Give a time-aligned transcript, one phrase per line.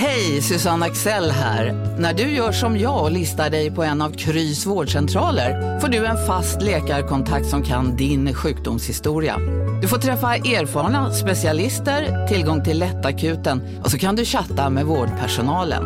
[0.00, 1.96] Hej, Susanne Axel här.
[1.98, 6.06] När du gör som jag och listar dig på en av Krys vårdcentraler får du
[6.06, 9.36] en fast läkarkontakt som kan din sjukdomshistoria.
[9.82, 15.82] Du får träffa erfarna specialister, tillgång till lättakuten och så kan du chatta med vårdpersonalen.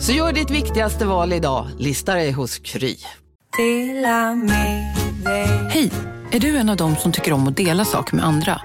[0.00, 2.96] Så gör ditt viktigaste val idag, lista dig hos Kry.
[5.70, 5.90] Hej!
[6.32, 8.60] Är du en av dem som tycker om att dela saker med andra?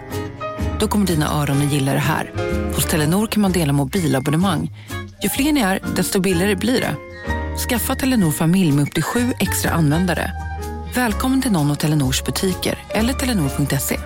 [0.82, 2.32] Då kommer dina öron att gilla det här.
[2.76, 4.72] Hos Telenor kan man dela mobilabonnemang.
[5.24, 6.96] Ju fler ni är, desto billigare blir det.
[7.70, 10.32] Skaffa Telenor familj med upp till sju extra användare.
[10.96, 14.00] Välkommen till någon av Telenors butiker eller telenor.se.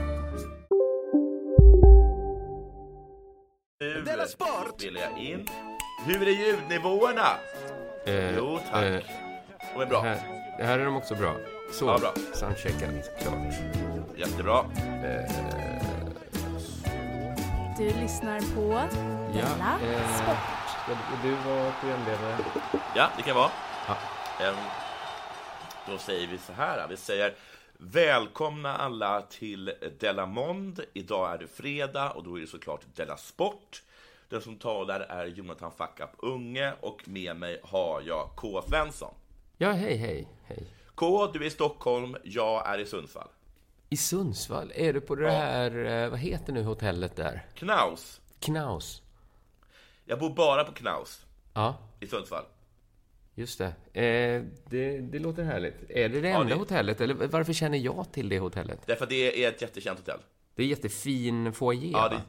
[4.80, 5.48] Jag in.
[6.06, 7.28] Hur är ljudnivåerna?
[8.06, 8.84] Eh, Jo, tack.
[8.84, 9.00] eh,
[9.76, 10.02] De är bra.
[10.02, 10.18] Här,
[10.60, 11.36] här är de också bra.
[11.74, 12.14] Så, Ja, bra.
[12.34, 13.54] soundcheckat, klart.
[14.18, 14.66] Jättebra.
[17.78, 18.96] Du lyssnar på
[19.34, 20.70] Della eh, Sport.
[20.70, 22.38] Ska du vara programledare?
[22.96, 23.52] Ja, det kan vara.
[23.88, 23.98] Ja.
[24.46, 24.56] Ehm,
[25.88, 26.88] då säger vi så här.
[26.90, 27.34] Vi säger
[27.78, 30.80] välkomna alla till Della Mond.
[30.94, 33.84] Idag är det fredag och då är det såklart Della Sport.
[34.30, 38.62] Den som talar är Jonathan Fackap Unge och med mig har jag K.
[38.70, 39.14] Svensson.
[39.58, 40.68] Ja, hej, hej, hej.
[40.96, 43.28] K, du är i Stockholm, jag är i Sundsvall.
[43.96, 47.46] I Sundsvall, är du på det här, eh, vad heter nu hotellet där?
[47.54, 48.22] Knaus.
[48.40, 49.02] Knaus?
[50.06, 52.46] Jag bor bara på Knaus Ja, i Sundsvall.
[53.36, 54.02] just det.
[54.02, 55.00] Eh, det.
[55.00, 55.90] Det låter härligt.
[55.90, 58.80] Är det det Ja, enda det- hotellet, eller varför känner jag till det hotellet?
[58.86, 60.20] Därför att det är ett jättekänt hotell.
[60.56, 62.22] Det är jättefin foyer, Ja, det,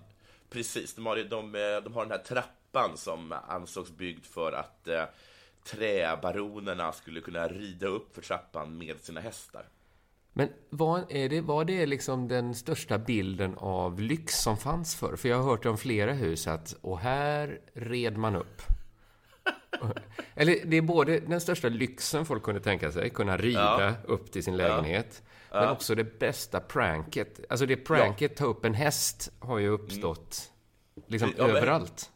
[0.50, 0.94] precis.
[0.94, 5.05] De har, de, eh, de har den här trappan som ansågs byggd för att eh,
[5.64, 9.65] träbaronerna skulle kunna rida upp för trappan med sina hästar.
[10.38, 15.16] Men var, är det, var det liksom den största bilden av lyx som fanns förr?
[15.16, 18.62] För jag har hört om flera hus att, och här red man upp.
[20.34, 24.44] Eller det är både den största lyxen folk kunde tänka sig, kunna rida upp till
[24.44, 25.22] sin lägenhet.
[25.50, 27.41] Men också det bästa pranket.
[27.48, 30.52] Alltså det pranket, ta upp en häst, har ju uppstått
[31.06, 32.10] liksom Ja, men- överallt.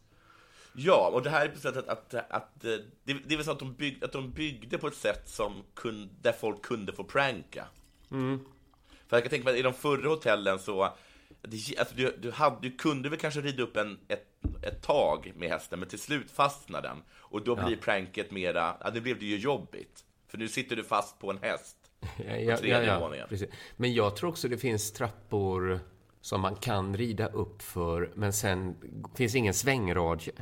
[0.73, 2.71] Ja, och det här är på sättet att, att, att eh,
[3.05, 5.63] det, det är väl så att de, bygg, att de byggde på ett sätt som
[5.75, 7.67] kun, där folk kunde få pranka.
[8.11, 10.95] För jag kan tänka mig att i de förra hotellen så,
[11.43, 14.27] det, alltså du, du, hade, du kunde väl kanske rida upp en, ett,
[14.63, 17.03] ett tag med hästen, men till slut fastnar den.
[17.13, 20.05] Och då blir pranket mera, ja, det blev det ju jobbigt.
[20.29, 21.77] För nu sitter du fast på en häst.
[22.27, 23.29] Ja, ja, tredje våningen.
[23.29, 23.49] precis.
[23.77, 25.81] Men jag tror också det finns trappor
[26.21, 28.77] som man kan rida upp för, men sen
[29.15, 30.33] finns ingen svängradie.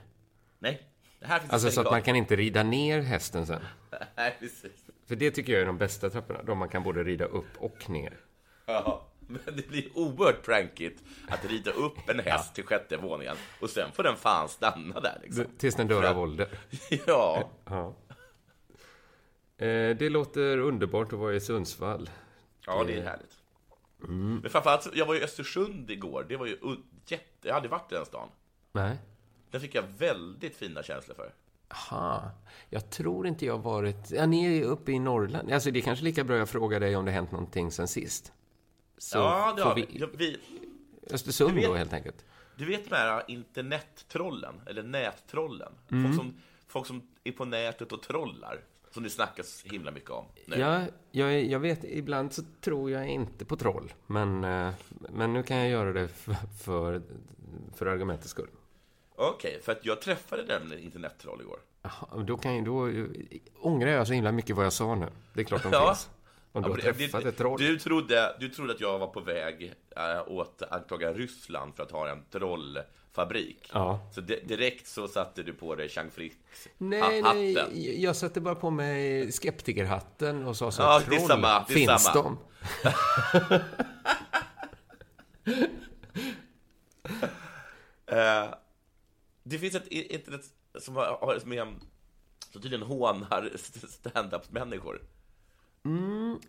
[0.59, 0.83] Nej,
[1.21, 3.61] det här finns Alltså så att man kan inte rida ner hästen sen.
[4.17, 4.88] Nej, precis.
[5.09, 7.91] För det tycker jag är de bästa trapporna, de man kan både rida upp och
[7.91, 8.17] ner.
[8.67, 13.71] Ja, men det blir oerhört prankigt att rida upp en häst till sjätte våningen och
[13.71, 15.45] sen får den fan stanna där liksom.
[15.59, 16.49] Tills den dör av ålder.
[17.07, 17.95] Ja, Ja.
[19.67, 22.11] Eh, det låter underbart att vara i Sundsvall.
[22.67, 23.35] ja det är härligt.
[24.43, 26.27] Men framförallt, jag var i Östersund igår.
[26.29, 26.59] Det var ju
[27.07, 27.49] jätte...
[27.49, 28.29] Jag hade varit i den stan.
[28.73, 28.97] Nej.
[29.51, 31.33] Den fick jag väldigt fina känslor för.
[31.69, 32.31] Aha.
[32.71, 34.11] Jag tror inte jag varit...
[34.11, 35.53] Ja, ni är uppe i Norrland.
[35.53, 38.33] Alltså, det är kanske lika bra jag frågar dig om det hänt någonting sen sist.
[38.99, 39.87] Så ja, det har vi.
[39.93, 40.37] Ja, vi.
[41.11, 42.25] Östersund vet- då, helt enkelt.
[42.57, 45.73] Du vet de här internettrollen, eller nättrollen?
[45.91, 46.05] Mm.
[46.05, 46.35] Folk, som,
[46.67, 48.61] folk som är på nätet och trollar.
[48.91, 50.57] Som det snackas himla mycket om nu.
[50.59, 53.93] Ja, jag, jag vet, ibland så tror jag inte på troll.
[54.07, 57.03] Men, eh, men nu kan jag göra det för, för,
[57.75, 58.49] för argumentets skull.
[59.21, 61.59] Okej, för att jag träffade nämligen internettroll igår.
[62.27, 63.05] Då, kan, jag- då eh,
[63.61, 65.07] ångrar jag så himla mycket vad jag sa nu.
[65.35, 65.87] Det är klart de Ja.
[65.95, 66.09] finns.
[66.53, 67.61] Om du Ja, det- ett troll.
[67.61, 70.03] Du trodde, du trodde att jag var på väg äh,
[70.33, 73.71] åt att anklaga Ryssland för att ha en trollfabrik.
[73.73, 74.01] Ja.
[74.15, 76.33] Så di- direkt så satte du på dig Chang Frick
[76.79, 77.37] Nej, hatten.
[77.43, 81.65] nej, jag satte bara på mig skeptikerhatten och sa så Ja, troll, det är samma,
[81.69, 82.23] det är finns samma.
[82.23, 82.39] de?
[88.07, 88.49] Eh,
[89.49, 90.45] det finns ett internet
[90.79, 91.75] som har, som, är,
[92.53, 93.51] som tydligen hånar
[93.89, 95.03] stand-up-människor.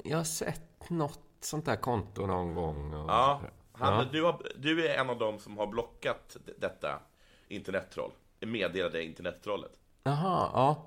[0.03, 2.93] Jag har sett något sånt där konto någon gång.
[2.93, 3.41] Och Ja,
[3.71, 4.05] han, Ja.
[4.11, 6.99] Du, har, du är en av dem som har blockat detta
[7.47, 8.11] internettroll.
[8.39, 9.71] Meddelade internettrollet.
[10.03, 10.85] Jaha, ja.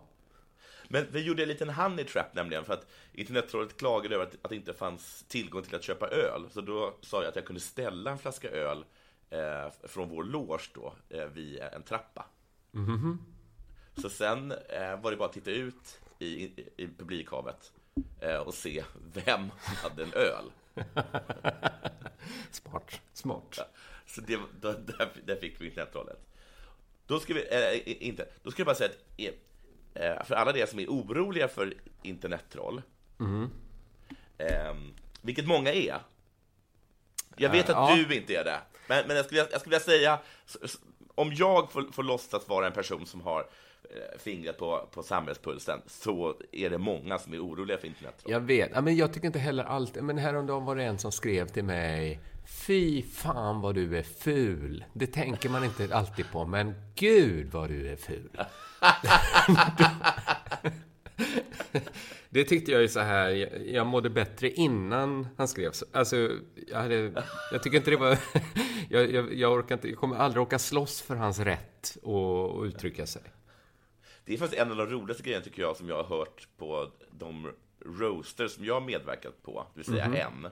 [0.89, 4.51] Men vi gjorde en liten honey trap nämligen, för att internettrollet klagade över att, att
[4.51, 6.49] det inte fanns tillgång till att köpa öl.
[6.51, 8.85] Så då sa jag att jag kunde ställa en flaska öl
[9.33, 12.27] eh, från vår loge då, eh, vid en trappa.
[13.97, 17.73] Så sen eh, var det bara att titta ut i, i, i publikhavet
[18.21, 18.85] eh, och se
[19.15, 19.51] vem
[19.83, 20.53] hade en öl.
[22.51, 23.01] Smart.
[23.13, 23.59] Smart.
[24.07, 26.19] Så det, då, där, där fick vi internettrollet.
[27.07, 29.21] Då ska vi, eh, inte, då ska jag bara säga att
[29.95, 32.83] eh, för alla de som är oroliga för internettroll,
[34.39, 34.75] eh,
[35.23, 35.99] vilket många är.
[37.37, 37.97] Jag vet att ja.
[37.97, 38.61] du inte är det,
[38.93, 40.19] men, men jag, skulle, jag skulle vilja säga,
[41.15, 45.81] om jag får, får låtsas vara en person som har eh, fingrat på, på samhällspulsen,
[45.87, 48.33] så är det många som är oroliga för internettroll.
[48.33, 48.71] Jag vet.
[48.75, 50.03] Ja, men jag tycker inte heller alltid...
[50.03, 52.21] Men häromdagen var det en som skrev till mig.
[52.67, 54.85] Fy fan vad du är ful.
[54.93, 58.31] Det tänker man inte alltid på, men gud vad du är ful.
[62.31, 65.87] Det tyckte jag ju så här, jag, jag mådde bättre innan han skrev så.
[65.93, 66.31] Alltså,
[66.67, 68.19] jag, hade, jag tycker inte det var...
[68.89, 73.07] Jag, jag, jag orkar inte, jag kommer aldrig orka slåss för hans rätt att uttrycka
[73.07, 73.23] sig.
[74.25, 76.91] Det är faktiskt en av de roligaste grejerna tycker jag som jag har hört på
[77.11, 77.53] de
[77.87, 80.45] roaster som jag har medverkat på, det vill säga en.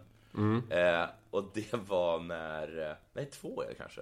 [0.71, 4.01] Eh, och det var när, eh, nej två är det kanske.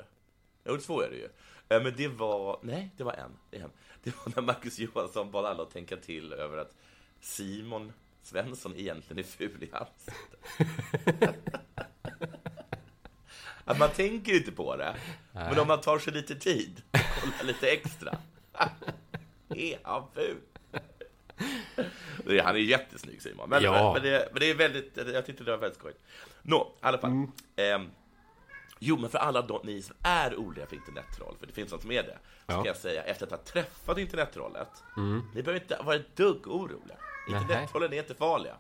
[0.64, 1.28] Jo, två är det ju.
[1.68, 3.70] Eh, men det var, nej det var en, det är en.
[4.02, 6.74] Det var när Marcus Johansson bad alla att tänka till över att
[7.20, 7.92] Simon
[8.22, 11.34] Svensson egentligen är ful i ansiktet.
[13.64, 14.96] Att man tänker inte på det,
[15.32, 18.16] men om man tar sig lite tid och kollar lite extra.
[19.48, 20.36] Är han ful?
[22.24, 23.92] Det- Han är jättesnygg Simon, men, Ja.
[23.94, 26.00] men, det, men det är väldigt, jag tyckte det var väldigt skojigt.
[26.42, 27.26] Nå, i alla fall.
[27.56, 27.90] Ehm,
[28.78, 31.82] jo, men för alla de, ni som är oroliga för internettroll, för det finns något
[31.82, 32.54] som är det, så Ja.
[32.54, 34.68] kan jag säga efter att ha träffat internettrollet,
[35.34, 36.96] ni behöver inte vara ett dugg oroliga.
[37.28, 38.54] Internettrollen är inte farliga.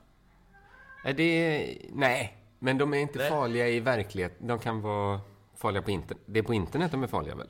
[1.04, 1.78] Är det...
[1.92, 3.30] Nej, men de är inte Nej.
[3.30, 4.46] farliga i verkligheten.
[4.46, 5.20] De kan vara
[5.56, 6.22] farliga på internet.
[6.26, 7.48] Det är på internet de är farliga väl?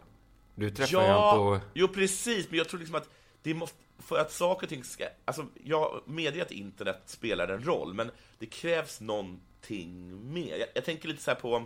[0.55, 1.61] Du träffar ju Ja, han på...
[1.75, 3.09] jo precis, men jag tror liksom att
[3.43, 7.65] det måste, för att saker och ting ska, alltså jag medger att internet spelar en
[7.65, 10.56] roll, men det krävs någonting mer.
[10.56, 11.65] Jag, jag tänker lite så här på,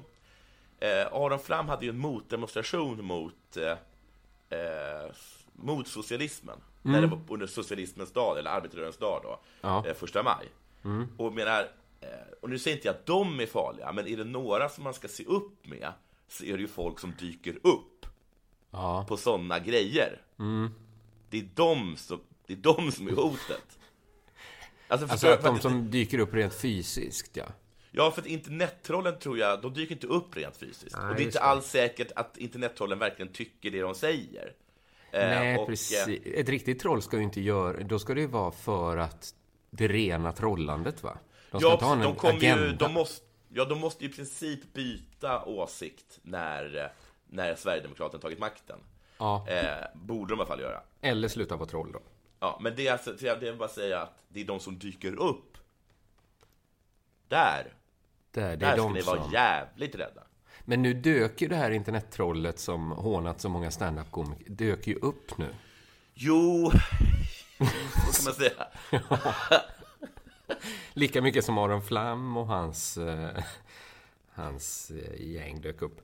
[0.82, 3.70] eh, Aron Flam hade ju en motdemonstration mot, eh,
[4.58, 5.10] eh,
[5.52, 9.86] mot socialismen, när det var under socialismens dag, eller arbetarrörelsens dag då, Ja.
[9.86, 10.48] eh, första maj.
[11.16, 11.60] Och menar,
[12.00, 12.08] eh,
[12.42, 14.94] och nu säger inte jag att de är farliga, men är det några som man
[14.94, 15.92] ska se upp med,
[16.28, 18.06] så är det ju folk som dyker upp
[18.70, 19.04] Ja.
[19.08, 20.20] på sådana grejer.
[21.30, 23.78] Det, är de som, det är de som är hotet.
[24.88, 27.44] Alltså, Alltså att de som dyker upp rent fysiskt, ja.
[27.94, 30.96] Ja, för att internettrollen tror jag, de dyker inte upp rent fysiskt.
[30.96, 34.52] Nej, och det är inte alls säkert att internettrollen verkligen tycker det de säger.
[35.10, 36.08] Eh, Nej, och, precis.
[36.08, 37.80] eh, Ett riktigt troll ska ju inte göra...
[37.82, 39.34] Då ska det ju vara för att
[39.70, 41.18] det rena trollandet, va?
[41.50, 42.66] De ska Ja, inte ha de, kommer agenda.
[42.66, 46.86] ju, de, måste, ja, de måste ju i princip byta åsikt när, eh,
[47.26, 48.78] när Sverigedemokraterna tagit makten.
[49.18, 49.46] Ja.
[49.48, 50.82] Eh, borde de i alla fall göra.
[51.00, 52.00] Eller sluta vara troll, då.
[52.40, 54.78] Ja, men det är alltså, det är bara att säga att det är de som
[54.78, 55.58] dyker upp.
[57.28, 57.72] Där,
[58.32, 59.16] Där, det där är ska de ni som...
[59.18, 60.22] vara jävligt rädda.
[60.64, 65.38] Men nu dök ju det här internettrollet som hånat så många standup-komiker, dök ju upp
[65.38, 65.48] nu.
[66.14, 66.70] Jo,
[68.12, 68.66] så kan man säga.
[70.92, 73.42] Lika mycket som Aron Flam och hans, eh,
[74.32, 76.00] hans eh, gäng dök upp.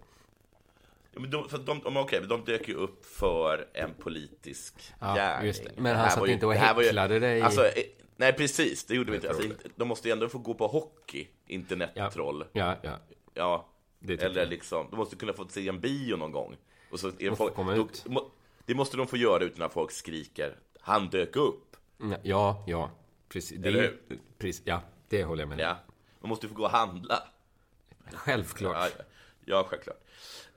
[1.12, 5.14] Ja, men de, för de, okej, men de dök ju upp för en politisk Ja,
[5.14, 5.52] gärning.
[5.64, 5.80] det.
[5.82, 7.42] Men han satt inte och det ju- häcklade dig.
[7.42, 7.82] Alltså, eh,
[8.18, 8.84] nej, precis.
[8.84, 9.28] Det gjorde vi inte.
[9.28, 12.44] Alltså, inte- de måste ju ändå få gå på hockey, internettroll.
[12.52, 12.98] Ja, ja.
[13.34, 13.68] Ja.
[14.00, 14.48] Det tycker Eller jag.
[14.48, 16.56] liksom, de måste kunna få se en bio någon gång.
[16.90, 18.04] Och så är folk, komma då- ut.
[18.08, 18.30] må-
[18.66, 21.76] det måste de få göra utan att folk skriker Han dök upp!
[22.22, 22.90] Ja, ja.
[23.28, 23.58] Precis.
[23.58, 23.96] Det, Eller är-
[24.38, 24.62] precis.
[24.64, 25.76] Ja, det håller jag med Ja.
[26.20, 27.22] Man måste få gå och handla.
[28.12, 28.76] Självklart.
[28.76, 29.04] Ja, ja.
[29.44, 30.00] ja självklart.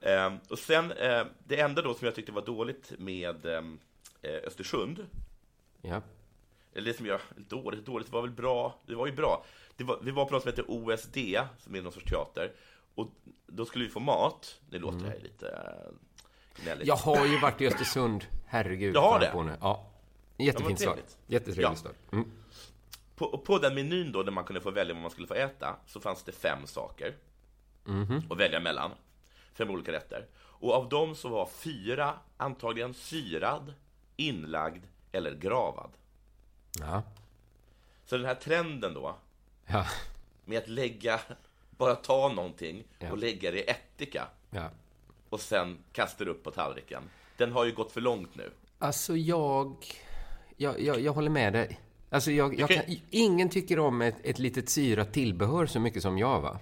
[0.02, 3.80] Ehm, och sen, eh, det enda då som jag tyckte var dåligt med ehm,
[4.22, 5.06] eh, Östersund,
[5.82, 6.02] Ja.
[6.76, 9.46] Eller det som jag, dåligt, dåligt, det var väl bra, det var ju bra.
[9.76, 11.18] Det var, vi var på något som heter OSD,
[11.60, 12.52] som är någon sorts teater,
[12.96, 13.08] och
[13.48, 15.22] då skulle vi få mat, det låter Mm.
[15.24, 16.88] lite äh, gnälligt.
[16.88, 18.26] Jag har ju varit i Östersund.
[18.46, 18.96] Herregud.
[18.96, 19.30] Jag har det?
[19.32, 19.58] På nu.
[19.62, 19.88] Ja.
[20.38, 20.98] Ja, Jättefin vad stad.
[21.28, 21.76] Jättetrevlig Ja.
[21.76, 21.94] stad.
[22.12, 22.32] Mm.
[23.16, 25.76] På, på den menyn då, där man kunde få välja vad man skulle få äta,
[25.88, 27.16] så fanns det fem saker
[27.84, 28.24] Mhm.
[28.30, 28.92] att välja mellan.
[29.54, 30.26] Fem olika rätter.
[30.42, 33.74] Och av dem så var fyra antagligen syrad,
[34.16, 35.92] inlagd eller gravad.
[36.80, 37.04] Ja.
[38.06, 39.16] Så den här trenden då,
[39.68, 39.86] Ja.
[40.46, 41.20] med att lägga,
[41.78, 43.12] bara ta någonting Ja.
[43.12, 44.70] och lägga det i ättika ja.
[45.30, 47.04] och sen kasta det upp på tallriken.
[47.38, 48.52] Den har ju gått för långt nu.
[48.80, 49.76] Alltså, jag...
[50.58, 51.02] Jag, jag...
[51.02, 51.80] jag håller med dig.
[52.10, 56.18] Alltså, jag, jag kan, ingen tycker om ett, ett litet syrat tillbehör så mycket som
[56.18, 56.60] jag, va?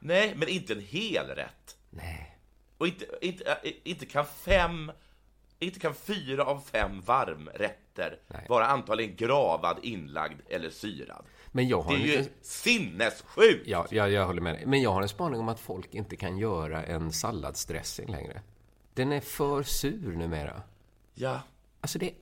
[0.00, 1.76] Nej, men inte en hel rätt.
[1.90, 2.38] Nej.
[2.78, 4.92] Och inte, inte, inte kan fem,
[5.64, 8.46] inte kan fyra av fem varmrätter Nej.
[8.48, 11.24] vara antagligen gravad, inlagd eller syrad.
[11.52, 13.66] Men jag har Det är en ju sinnessjukt!
[13.66, 14.66] Ja, jag, jag håller med dig.
[14.66, 18.40] Men jag har en spaning om att folk inte kan göra en salladsdressing längre.
[18.94, 20.62] Den är för sur numera.
[21.14, 21.40] Ja,
[21.82, 22.14] Alltså det,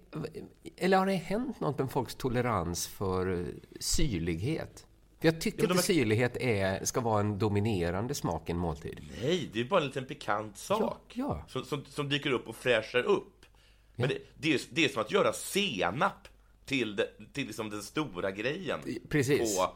[0.77, 3.47] eller har det hänt något med folks tolerans för eh,
[3.81, 4.87] syrlighet?
[5.23, 9.01] Jag tycker Ja, att syrlighet är, ska vara en dominerande smak i en måltid.
[9.23, 11.13] nej, det är bara en liten pikant sak.
[11.15, 11.45] ja.
[11.49, 13.47] Som, som, som dyker upp och fräschar upp.
[13.97, 16.29] Men det, det, är, det är som att göra senap
[16.65, 17.01] till,
[17.33, 18.81] till liksom den stora grejen.
[19.09, 19.59] Precis.
[19.59, 19.73] På,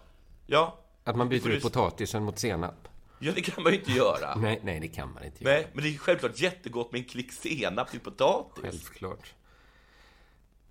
[0.46, 2.88] ja, Att man byter ut potatisen mot senap.
[3.18, 4.34] ja, det kan man ju inte göra.
[4.40, 5.54] Nej, nej, det kan man inte göra.
[5.54, 8.62] Nej, men det är självklart jättegott med en klick senap till potatis.
[8.62, 9.34] Självklart.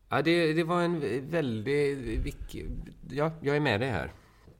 [0.09, 2.55] Ja, det, det var en väldigt...
[3.09, 4.11] Ja, jag är med dig här.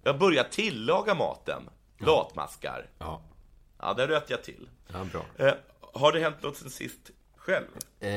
[0.04, 1.70] Jag börjar tillaga maten.
[1.98, 2.90] Latmaskar.
[3.00, 3.22] Ja,
[3.80, 4.70] Ja, där röt jag till.
[4.94, 5.26] ja bra.
[5.48, 5.54] Eh,
[5.94, 7.66] har det hänt något sen sist själv?
[8.00, 8.10] Eh,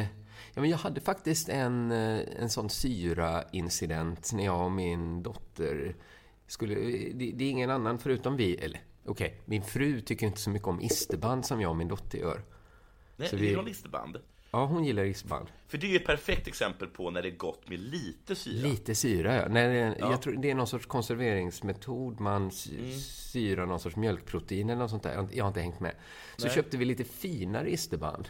[0.00, 0.06] ja,
[0.54, 5.96] men jag hade faktiskt en, eh, en sån syra-incident när jag och min dotter
[6.46, 6.74] skulle...
[6.74, 10.68] Det, det är ingen annan förutom vi, eller okej, min fru tycker inte så mycket
[10.68, 12.42] om isterband som jag och min dotter gör.
[13.16, 14.16] Nej, Så det vi- är någon isterband.
[14.54, 15.48] Ja, hon gillar isterband.
[15.68, 18.68] För det är ju ett perfekt exempel på när det är gott med lite syra.
[18.68, 19.48] Lite syra, ja.
[19.48, 22.20] Nej, det- Jag tror det är någon sorts konserveringsmetod.
[22.20, 22.98] Man sy- Mm.
[23.00, 25.28] syrar någon sorts mjölkprotein eller något sånt där.
[25.32, 25.94] Jag har inte- hängt med.
[26.36, 26.54] Så Nej.
[26.54, 28.28] köpte vi lite finare isterband.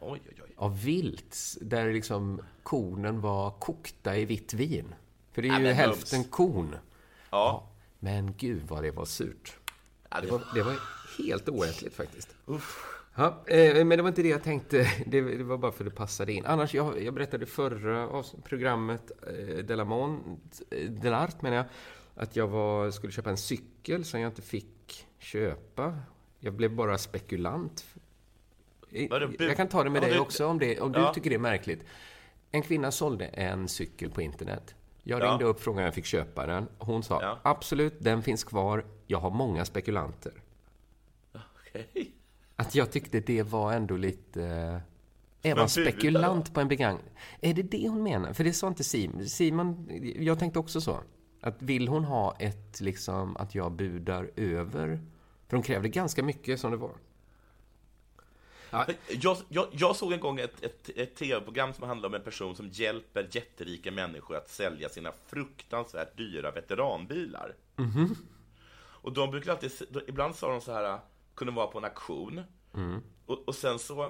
[0.00, 0.52] Oj, oj, oj.
[0.56, 1.36] Av vilt.
[1.60, 4.94] Där liksom kornen var kokta i vitt vin.
[5.32, 6.30] För det är Ja, ju men hälften mums.
[6.30, 6.76] korn.
[7.30, 7.68] Ja.
[7.98, 9.56] Men gud vad det var surt.
[10.10, 10.76] ja Det det var, det var
[11.18, 12.28] helt oätligt faktiskt.
[13.14, 14.86] Ja, eh, men det var inte det jag tänkte.
[15.06, 16.46] Det, var bara för att det passade in.
[16.46, 21.66] Annars, jag, jag berättade förra programmet, eh, Delamont, eh, Delart menar jag,
[22.14, 25.98] att jag var, skulle köpa en cykel som jag inte fick köpa.
[26.38, 27.84] Jag blev bara spekulant.
[29.38, 31.08] Jag kan ta det med Ja, dig också om, det, om Ja.
[31.08, 31.84] du tycker det är märkligt.
[32.50, 34.74] En kvinna sålde en cykel på internet.
[35.02, 35.30] Jag Ja.
[35.30, 36.68] ringde upp frågan jag fick köpa den.
[36.78, 37.38] Hon sa Ja.
[37.42, 38.84] absolut, den finns kvar.
[39.06, 40.32] Jag har många spekulanter.
[41.32, 42.11] Okej.
[42.56, 44.80] Att jag tyckte det var ändå lite...
[45.42, 46.98] Är man spekulant på en begagn...
[47.40, 48.32] Är det det hon menar?
[48.32, 49.28] För det sa inte Simon.
[49.28, 51.00] Simon, jag tänkte också så.
[51.40, 55.00] Att vill hon ha ett, liksom, att jag budar över?
[55.48, 56.94] För hon krävde ganska mycket som det var.
[58.70, 62.24] Ja, Jag, jag, jag såg en gång ett, ett, ett tv-program som handlade om en
[62.24, 67.54] person som hjälper jätterika människor att sälja sina fruktansvärt dyra veteranbilar.
[69.02, 69.72] Och de brukar alltid,
[70.06, 70.98] ibland sa de så här,
[71.34, 72.42] kunde vara på en auktion,
[73.26, 74.04] och, och sen så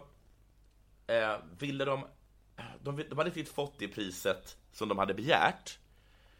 [1.06, 2.04] eh, ville de,
[2.82, 5.78] de, de hade inte fått det priset som de hade begärt,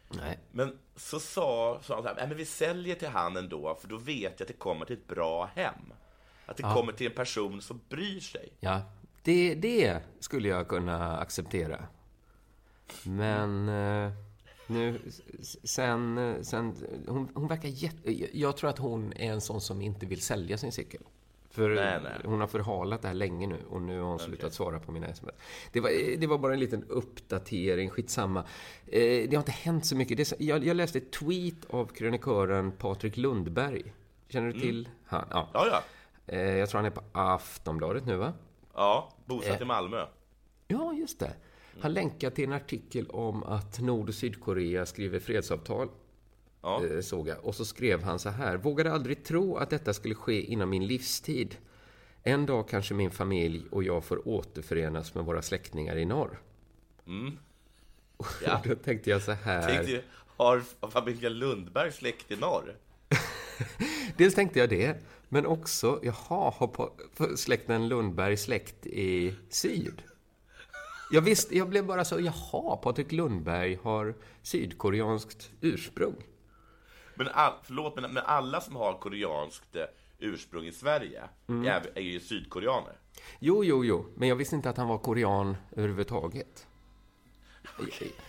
[0.09, 0.39] nej.
[0.51, 3.87] men så sa, sa de så här, "Nej, men vi säljer till han ändå, för
[3.87, 5.93] då vet jag att det kommer till ett bra hem.
[6.45, 8.53] Att det kommer till en person som bryr sig.
[8.59, 8.81] Ja,
[9.23, 11.85] det, det skulle jag kunna acceptera.
[13.03, 14.11] Men eh,
[14.67, 14.99] nu,
[15.63, 16.75] sen, eh, sen
[17.07, 18.37] hon, hon verkar jätte...
[18.37, 21.01] Jag tror att hon är en sån som inte vill sälja sin cykel.
[21.49, 22.11] För Nej, nej.
[22.25, 25.07] hon har förhalat det här länge nu och nu har hon slutat svara på mina
[25.07, 25.35] sms.
[25.71, 28.39] Det var, det var bara en liten uppdatering, skitsamma.
[28.85, 30.17] Eh, det har inte hänt så mycket.
[30.17, 33.93] Det, jag, jag läste ett tweet av krönikören Patrik Lundberg.
[34.29, 35.27] Känner du till han?
[35.29, 35.49] Ja.
[35.53, 35.83] Ja, ja.
[36.27, 38.33] Eh, jag tror han är på Aftonbladet nu, va?
[38.73, 40.05] Ja, bosatt i Malmö.
[40.67, 41.33] Ja, just det.
[41.79, 45.89] Han länkar till en artikel om att Nord och Sydkorea skriver fredsavtal.
[46.61, 46.85] Ja.
[46.85, 47.45] eh, Såg jag.
[47.45, 48.57] Och så skrev han så här.
[48.57, 51.57] Vågade aldrig tro att detta skulle ske inom min livstid.
[52.23, 56.39] En dag kanske min familj och jag får återförenas med våra släktingar i norr.
[58.45, 58.57] Ja.
[58.63, 59.67] Och då tänkte jag så här.
[59.67, 60.01] Tänkte,
[60.37, 62.75] har familjen Lundberg släkt i norr?
[64.17, 64.97] Dels tänkte jag det,
[65.29, 66.89] men också, jaha, har
[67.35, 70.01] släkten Lundberg släkt i syd?
[71.13, 76.15] Jag visste, jag blev bara så, jaha, Patrik Lundberg har sydkoreanskt ursprung.
[77.15, 79.83] Men all, förlåt, men, men alla som har koreanskt eh,
[80.19, 81.65] ursprung i Sverige Mm.
[81.67, 82.93] är, är ju sydkoreaner.
[83.39, 86.67] Jo, jo, jo, men jag visste inte att han var korean överhuvudtaget.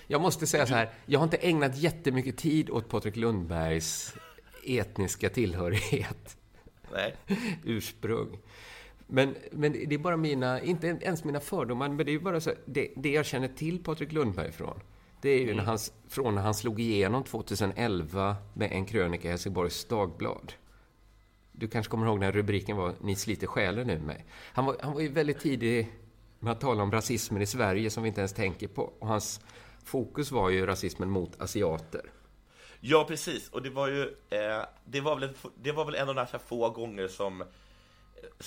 [0.07, 4.15] Jag måste säga så här, jag har inte ägnat jättemycket tid åt Patrik Lundbergs
[4.67, 6.37] etniska tillhörighet.
[6.93, 7.17] Nej.
[7.65, 8.39] ursprung.
[9.07, 12.53] Men, men det är bara mina, inte ens mina fördomar, men det är bara så,
[12.65, 14.81] det, det jag känner till Patrik Lundberg från,
[15.21, 19.31] det är ju när han, från när han slog igenom 2011 med en krönika i
[19.31, 20.53] Helsingborgs Dagblad.
[21.53, 24.25] Du kanske kommer ihåg när rubriken var Ni sliter själen ur mig.
[24.53, 25.93] Han var, han var ju väldigt tidig
[26.39, 28.93] med att tala om rasismen i Sverige som vi inte ens tänker på.
[28.99, 29.41] Och hans,
[29.85, 32.11] fokus var ju rasismen mot asiater.
[32.81, 33.49] Ja, precis.
[33.49, 35.31] Och det var ju, eh, det, var väl,
[35.63, 37.45] det var väl en av de här få gånger som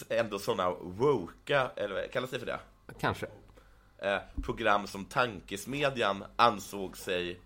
[0.09, 2.59] ändå sådana woka, eller kallas det för det?
[2.99, 3.25] Kanske.
[3.97, 7.39] Eh, program som Tankesmedjan ansåg sig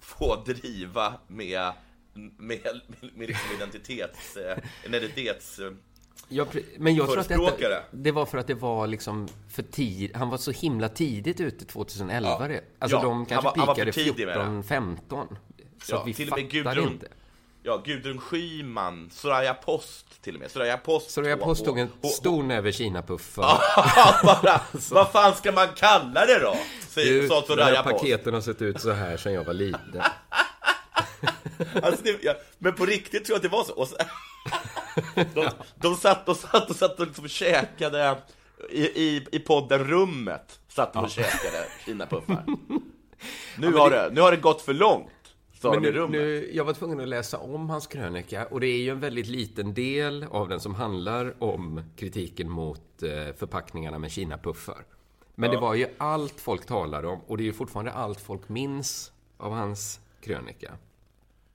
[0.00, 1.72] få driva med,
[2.14, 2.60] med, med,
[3.14, 5.58] med liksom identitets, eh, en identitets...
[5.58, 5.72] eh,
[6.28, 9.62] Ja, pre- men jag tror att detta, det var för att det var liksom för
[9.62, 12.28] tid, han var så himla tidigt ute 2011.
[12.52, 12.60] Ja.
[12.78, 14.44] Alltså Ja, de han kanske var- han var för pikade tidig med det.
[14.44, 15.36] 14, 15.
[15.82, 17.08] Så Ja, att vi till och med Gudrun- inte.
[17.66, 20.50] Ja, Gudrun Schyman, Soraya Post till och med.
[20.50, 21.16] Soraya Post.
[21.16, 23.34] Jag och- påstod en stor näve Kinapuff.
[23.36, 26.56] bara, vad fan ska man kalla det då?
[26.88, 27.94] Säger, sa Soraya Post.
[27.96, 30.02] paketen har sett ut så här sedan jag var liten.
[31.82, 33.86] Alltså, det, ja, men på riktigt tror jag att det var så.
[33.86, 33.96] Så
[35.34, 38.16] de, de satt och satt och satt och liksom käkade
[38.70, 40.60] i, i, i podden Rummet.
[40.68, 42.44] Satt och käkade Kinapuffar.
[43.58, 45.10] Nu, har det, nu har det gått för långt,
[45.70, 46.20] Men de i nu, rummet.
[46.20, 49.26] nu, jag var tvungen att läsa om hans krönika och det är ju en väldigt
[49.26, 54.84] liten del av den som handlar om kritiken mot eh, förpackningarna med Kinapuffar.
[55.34, 58.48] Men det var ju allt folk talade om och det är ju fortfarande allt folk
[58.48, 60.72] minns av hans krönika.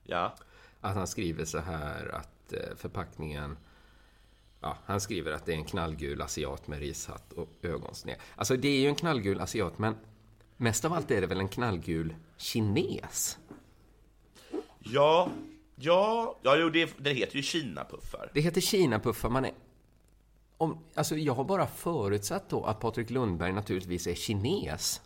[0.04, 0.34] Ja.
[0.80, 3.56] Att han skriver så här att eh, förpackningen...
[4.62, 8.16] Ja, han skriver att det är en knallgul asiat med rishatt och ögonsned.
[8.36, 9.94] Alltså det är ju en knallgul asiat, men
[10.56, 13.38] mest av allt är det väl en knallgul kines?
[14.84, 15.30] Ja,
[15.74, 18.30] ja, ja jo, det, det heter ju Kinapuffar.
[18.34, 19.28] Det heter Kinapuffar.
[19.28, 19.52] Man är...
[20.56, 25.00] Om, alltså jag har bara förutsatt då att Patrik Lundberg naturligtvis är kines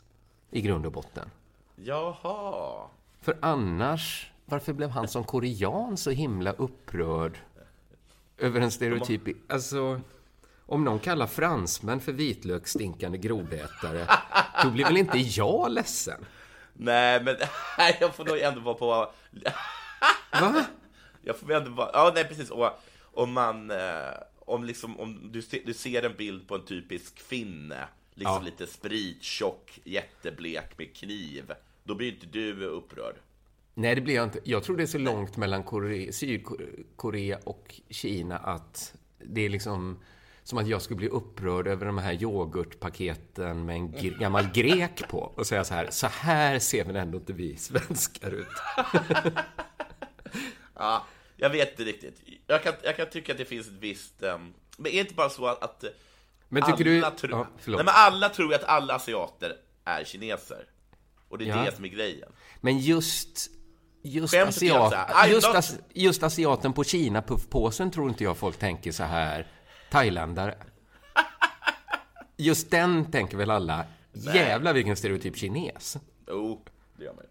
[0.50, 1.30] i grund och botten.
[1.76, 2.88] Jaha.
[3.20, 7.38] För annars, varför blev han som korean så himla upprörd
[8.38, 9.52] över en stereotyp?
[9.52, 10.00] Alltså,
[10.66, 14.06] om någon kallar fransmän för vitlöksstinkande grodätare,
[14.62, 16.24] då blir väl inte jag ledsen?
[16.74, 17.36] Nej, men
[17.78, 18.86] nej, jag får nog ändå vara på...
[20.40, 20.64] Va?
[21.22, 21.90] Jag får ändå vara...
[21.92, 22.50] Ja, nej, precis.
[22.50, 22.70] Och,
[23.12, 23.70] om man...
[23.70, 24.12] Eh,
[24.46, 28.42] om liksom, om du, ser, du ser en bild på en typisk finne, liksom Ja.
[28.44, 31.52] lite sprittjock, jätteblek med kniv,
[31.84, 33.14] då blir inte du upprörd.
[33.74, 34.40] Nej, det blir jag inte.
[34.44, 39.98] Jag tror det är så långt mellan Kore Sydkorea och Kina att det är liksom
[40.44, 45.08] som att jag skulle bli upprörd över de här yoghurtpaketen med en gr- gammal grek
[45.08, 48.46] på och säga så här, så här ser väl ändå inte vi svenskar ut.
[50.76, 51.04] Ja,
[51.36, 52.20] jag vet inte riktigt.
[52.46, 54.22] Jag kan, jag kan tycka att det finns ett visst...
[54.22, 55.62] ehm, men är det inte bara så att...
[55.64, 55.84] att
[56.48, 56.98] Men tycker du...
[56.98, 57.78] alla Tro, Ja, förlåt.
[57.78, 59.52] nej, men alla tror ju att alla asiater
[59.84, 60.64] är kineser.
[61.28, 61.64] Och det är Ja.
[61.64, 62.28] det som är grejen.
[62.60, 63.50] Men just...
[64.06, 64.94] Just, asiat,
[65.28, 69.46] just, as, just asiaten på Kina-puffpåsen tror inte jag folk tänker så här,
[69.94, 70.54] thailändare.
[72.36, 75.96] Just den tänker väl alla, jävlar vilken stereotyp kines.
[76.28, 76.64] Jo,
[76.96, 77.30] det gör man ju.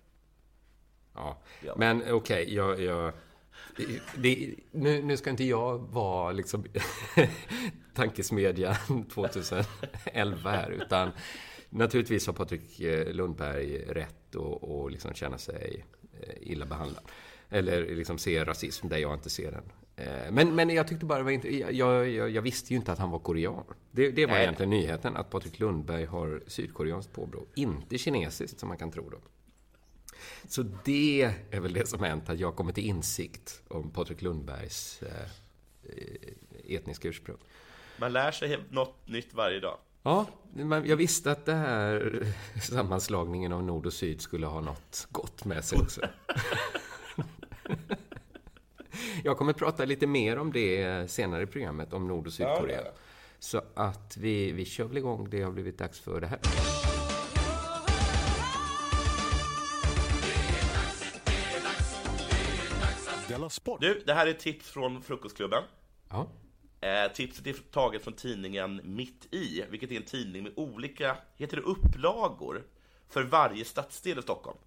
[1.14, 1.74] Ja, Ja.
[1.78, 2.82] men okej, jag...
[2.82, 3.14] jag
[4.18, 6.66] det, nu, nu ska inte jag vara liksom
[7.96, 9.66] tankesmedjan 2011
[10.52, 11.12] här, utan
[11.70, 15.86] naturligtvis har Patrik eh, Lundberg rätt och, och liksom känna sig
[16.22, 17.04] eh, illa behandlad.
[17.50, 19.64] Eller liksom se rasism där jag inte ser den.
[19.96, 21.56] Eh, Men, men jag tyckte bara det var inte...
[21.56, 23.64] Jag, jag, jag visste ju inte att han var korean.
[23.92, 24.44] Det, det var Nej.
[24.44, 27.46] egentligen nyheten, att Patrik Lundberg har sydkoreanskt påbrå.
[27.56, 29.18] Inte kinesiskt, som man kan tro då.
[30.48, 34.22] Så det är väl det som har hänt, att jag kommit till insikt om Patrik
[34.22, 35.10] Lundbergs eh,
[35.84, 37.38] eh, etniska ursprung.
[37.98, 39.78] Man lär sig något nytt varje dag.
[40.04, 40.26] Ja,
[40.86, 42.26] jag visste att det här
[42.62, 46.02] sammanslagningen av nord och syd skulle ha något gott med sig också.
[49.24, 52.82] Jag kommer prata lite mer om det senare i programmet, om Nord och Sydkorea.
[53.40, 56.40] Så att vi, vi kör väl igång, det har blivit dags för det här.
[63.80, 65.64] Du, det här är ett tips från Frukostklubben.
[66.10, 66.28] Ja.
[66.82, 71.58] Eh, tipset är taget från tidningen Mitt i, vilket är en tidning med olika, heter
[71.58, 72.64] det upplagor,
[73.10, 74.58] för varje stadsdel i Stockholm.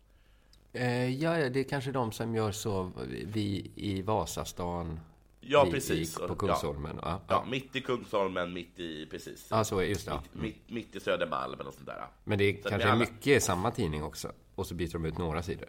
[0.76, 2.92] Eh, ja, ja, det är kanske de som gör så,
[3.26, 5.00] vi i Vasastan,
[5.40, 6.16] Ja, vi precis.
[6.18, 6.98] I, på Kungsholmen.
[7.02, 9.46] Ja, Ja, mitt i Kungsholmen, mitt i, precis.
[9.50, 10.12] ja, så är just det.
[10.12, 10.22] Ja.
[10.32, 12.06] Mitt, mitt i Södermalm och sånt där.
[12.24, 14.32] Men det är Så kanske är alla- mycket i samma tidning också.
[14.54, 15.68] Och så byter de ut några sidor.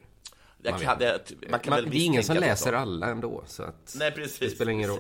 [0.64, 2.78] Man kan, det, man kan Man, väl det är ingen som läser så.
[2.78, 4.40] alla ändå, så att Nej, precis.
[4.40, 5.00] det spelar ingen roll.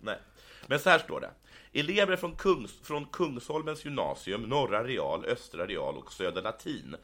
[0.00, 0.18] Nej.
[0.66, 1.30] Men så här står det.
[1.80, 6.96] Elever från, Kungs, från Kungsholmens gymnasium, Norra Real, Östra Real och Södra Latin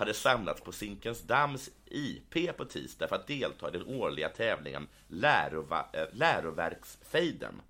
[0.00, 5.86] hade samlats på Zinkensdamms IP på tisdag för att delta i den årliga tävlingen Lärova,
[5.92, 7.62] äh, Läroverksfejden.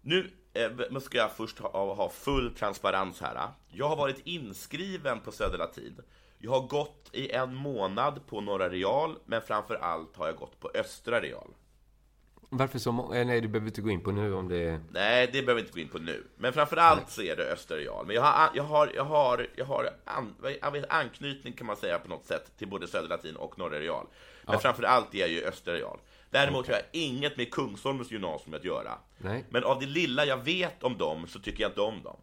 [0.00, 3.48] Nu eh, men ska jag först ha, ha full transparens här.
[3.68, 6.00] Jag har varit inskriven på Södra Latin
[6.38, 10.60] Jag har gått i en månad på Norra Real, men framför allt har jag gått
[10.60, 11.54] på Östra Real.
[12.52, 13.24] Varför så många?
[13.24, 14.80] Nej, du behöver inte gå in på nu om det är...
[14.90, 16.24] Nej, det behöver vi inte gå in på nu.
[16.36, 18.06] Men framför allt så är det Östra Real.
[18.06, 20.34] Men jag har, jag har, jag har, jag har an,
[20.88, 24.06] anknytning kan man säga på något sätt till både Södra Latin och Norra Real.
[24.44, 24.58] Men Ja.
[24.60, 25.98] framför allt är jag ju Östra Real.
[26.30, 28.98] Däremot har jag inget med Kungsholmens gymnasium att göra.
[29.18, 29.44] Nej.
[29.50, 32.16] Men av det lilla jag vet om dem så tycker jag inte om dem.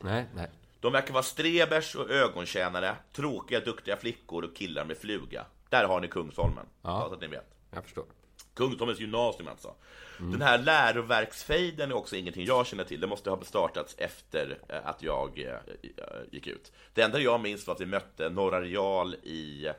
[0.00, 0.50] Nej, nej.
[0.80, 5.44] De verkar vara strebers och ögontjänare, tråkiga, duktiga flickor och killar med fluga.
[5.68, 7.06] Där har ni Kungsholmen, Ja.
[7.08, 7.54] så att ni vet.
[7.70, 8.04] Jag förstår.
[8.54, 9.74] Kungsholmens gymnasium alltså.
[10.18, 13.00] Den här läroverksfejden är också ingenting jag känner till.
[13.00, 16.72] Det måste ha startats efter eh, att jag eh, eh, gick ut.
[16.94, 19.70] Det enda jag minns var att vi mötte Norra Real i,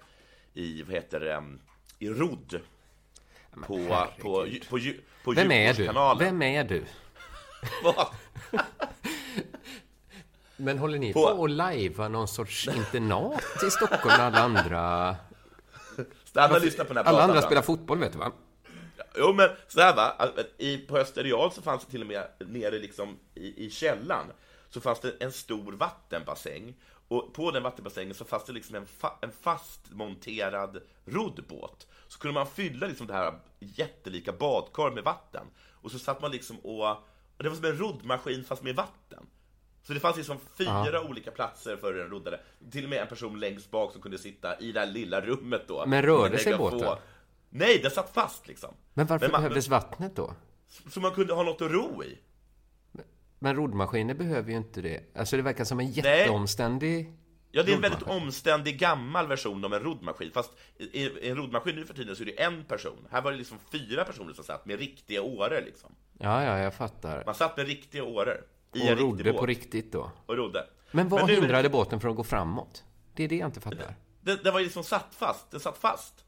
[0.54, 1.60] i vad heter det, em,
[2.00, 2.60] i rodd.
[3.54, 4.80] På, på, på, på,
[5.24, 5.86] på Vem är du?
[6.26, 6.86] Vem är du?
[7.84, 8.08] Vad?
[10.58, 15.16] Men håller ni På- på att lajva någon sorts internat i Stockholm alla andra...
[16.26, 18.32] Stanna och lyssna på den här Alla andra spelar fotboll, vet du va?
[19.18, 22.80] Jo men så här va, i, på Österreal så fanns det till och med nere
[22.80, 24.26] liksom i, i källan
[24.70, 26.74] så fanns det en stor vattenbassäng
[27.08, 31.88] och på den vattenbassängen så fanns det liksom en, fa, en fastmonterad roddbåt.
[32.08, 35.48] Så kunde man fylla liksom det här jättelika badkar med vatten
[35.82, 36.90] och så satt man liksom och,
[37.38, 39.26] och det var som en roddmaskin fast med vatten.
[39.84, 42.40] Så det fanns liksom fyra olika platser för en roddare.
[42.72, 45.62] Till och med en person längst bak som kunde sitta i det här lilla rummet
[45.68, 45.86] då.
[45.86, 46.98] Men rörde sig båten?
[47.58, 48.74] Nej, den satt fast liksom.
[48.94, 50.34] Men varför man- behövdes vattnet då?
[50.90, 52.18] Så man kunde ha något att ro i.
[53.40, 55.04] Men roddmaskiner behöver ju inte det.
[55.18, 57.14] Alltså det verkar som en jätteomständig...
[57.52, 60.32] Ja, det är en väldigt omständig gammal version av en roddmaskin.
[60.34, 63.08] Fast i en roddmaskin nu för tiden så är det en person.
[63.12, 65.96] Här var det liksom fyra personer som satt med riktiga åror liksom.
[66.18, 67.24] Ja, ja, jag fattar.
[67.26, 68.46] Man satt med riktiga åror.
[68.74, 69.40] I Och en rodde riktig båt.
[69.40, 70.12] på riktigt då.
[70.26, 70.68] Och rodde.
[70.92, 72.84] Men vad nu är det- hindrade båten från att gå framåt?
[73.16, 73.96] Det är det jag inte fattar.
[74.22, 75.52] Den, den var ju liksom satt fast.
[75.52, 76.26] Den satt fast.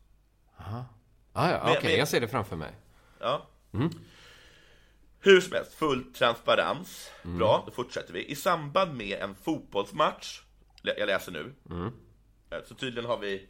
[1.37, 2.71] Ah, ja, okej, men- jag ser det framför mig.
[3.19, 3.47] Ja.
[3.73, 3.89] Mm.
[5.19, 7.09] Hur som helst, full transparens.
[7.25, 7.37] Mm.
[7.37, 8.25] Bra, då fortsätter vi.
[8.25, 10.41] I samband med en fotbollsmatch,
[10.81, 11.91] jag läser nu, Mm.
[12.49, 13.47] Eh, så tydligen har vi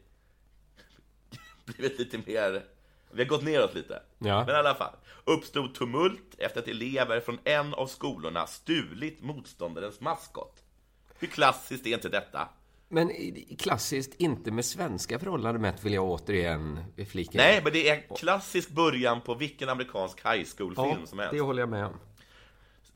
[1.65, 2.63] blivit lite mer,
[3.11, 4.01] vi har gått neråt lite.
[4.17, 4.45] Ja.
[4.45, 9.99] Men i alla fall, uppstod tumult efter att elever från en av skolorna stulit motståndarens
[9.99, 10.63] maskot.
[11.19, 12.49] Hur klassiskt är inte detta?
[12.89, 13.11] Men
[13.59, 17.37] klassiskt, inte med svenska förhållanden mätt vill jag återigen flika.
[17.37, 21.33] Nej, men det är en klassisk början på vilken amerikansk high school-film ja, som helst.
[21.33, 21.99] det håller jag med om.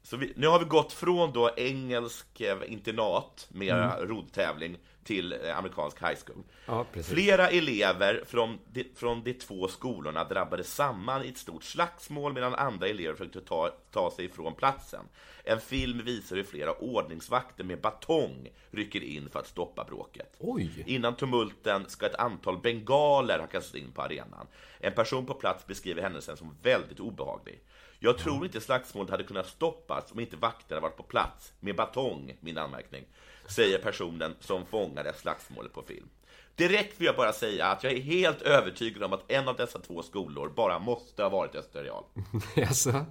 [0.03, 5.57] Så vi, nu har vi gått från då engelsk eh, internat med roddtävling till eh,
[5.57, 6.43] amerikansk high school.
[6.65, 6.85] Ja.
[7.03, 12.55] Flera elever från de, från de två skolorna drabbades samman i ett stort slagsmål medan
[12.55, 15.05] andra elever försökte ta, ta sig ifrån platsen.
[15.43, 20.35] En film visar hur flera ordningsvakter med batong rycker in för att stoppa bråket.
[20.39, 20.83] Oj!
[20.87, 24.47] Innan tumulten ska ett antal bengaler ha kastats in på arenan.
[24.79, 27.59] En person på plats beskriver händelsen som väldigt obehaglig.
[28.03, 32.37] Jag tror inte slagsmålet hade kunnat stoppas om inte vakterna varit på plats med batong,
[32.39, 33.05] min anmärkning,
[33.51, 36.09] säger personen som fångade slagsmålet på film.
[36.55, 39.79] Direkt vill jag bara säga att jag är helt övertygad om att en av dessa
[39.79, 42.03] två skolor bara måste ha varit Österreal.
[42.55, 43.05] Jaså?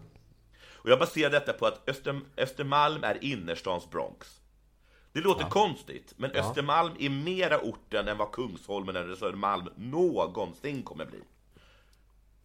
[0.83, 4.41] Och jag baserar detta på att Öster, Östermalm är innerstans Bronx.
[5.13, 11.05] Det låter konstigt, men Östermalm är mera orten än vad Kungsholmen eller Södermalm någonsin kommer
[11.07, 11.19] bli.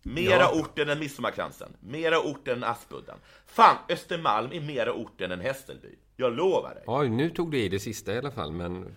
[0.01, 0.51] Mera Ja.
[0.53, 3.17] orten än Midsommarkransen, mera orten än Aspudden.
[3.45, 5.95] Fan, Östermalm är mera orten än Hässelby.
[6.17, 6.84] Jag lovar dig.
[6.88, 8.95] Oj, nu tog du i det sista i alla fall, men...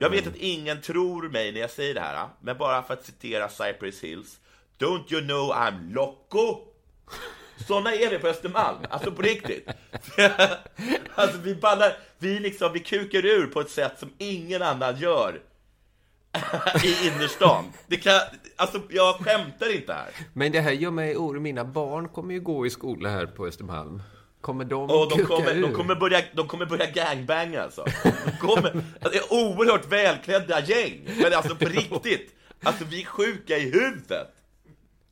[0.00, 3.04] Jag vet att ingen tror mig när jag säger det här, men bara för att
[3.04, 4.40] citera Cypress Hills.
[4.78, 6.58] Don't you know I'm loco?
[7.66, 9.68] Såna är vi på Östermalm, alltså på riktigt.
[11.14, 15.40] alltså vi ballar, vi liksom, vi kukar ur på ett sätt som ingen annan gör
[16.84, 17.64] i innerstan.
[17.86, 18.20] Det kan,
[18.56, 20.08] alltså jag skämtar inte här.
[20.32, 21.42] Men det här gör mig orolig.
[21.42, 24.02] Mina barn kommer ju gå i skola här på Östermalm.
[24.48, 25.62] Kommer de Och de kommer, ur?
[25.62, 27.84] de kommer, börja, de kommer börja gangbanga alltså.
[28.24, 31.00] De kommer, alltså, det är oerhört välklädda gäng.
[31.22, 32.34] Men alltså på riktigt.
[32.62, 34.28] Alltså vi är sjuka i huvudet.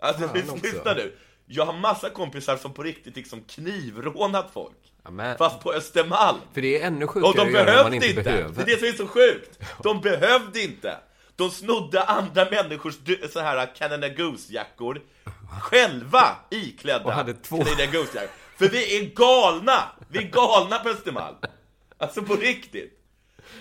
[0.00, 0.30] Alltså
[0.62, 1.12] lyssna nu.
[1.46, 4.92] Jag har massa kompisar som på riktigt liksom knivrånat folk.
[5.04, 6.38] Ja, men, Fast på Östermalm.
[6.54, 8.22] för det är ännu sjukare Och de när man behövde inte inte!
[8.22, 8.64] behöver.
[8.64, 9.58] Det är det som är så sjukt!
[9.82, 10.96] De behövde inte!
[11.36, 12.94] De snodde andra människors
[13.32, 15.00] så här Canada Goose-jackor
[15.60, 17.56] själva iklädda Och hade två.
[17.64, 18.30] Canada Goose-jackor.
[18.56, 19.90] För vi är galna!
[20.08, 21.36] Vi är galna på Östermalm!
[21.98, 22.92] Alltså på riktigt!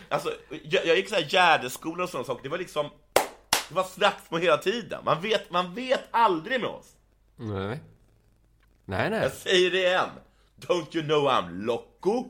[0.10, 2.90] Alltså, jag, jag gick så här Gärdeskolan och sådana saker, det var liksom
[3.70, 6.88] Det var slagsmål hela tiden, man vet, man vet aldrig med oss!
[7.36, 7.80] Nej.
[8.86, 9.22] Nej, nej.
[9.22, 10.10] Jag säger det igen.
[10.62, 12.28] Don't you know I'm loco?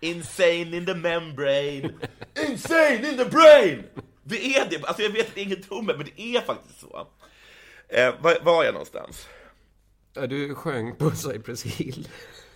[0.00, 1.90] Insane in the membrane.
[2.48, 3.84] Insane in the brain!
[4.22, 4.84] Det är det!
[4.86, 7.06] Alltså jag vet att ingen tror mig, men det är faktiskt så.
[7.88, 9.28] Eh, var, var är jag någonstans?
[10.14, 12.08] Ja, du sjöng på Cypress Hill.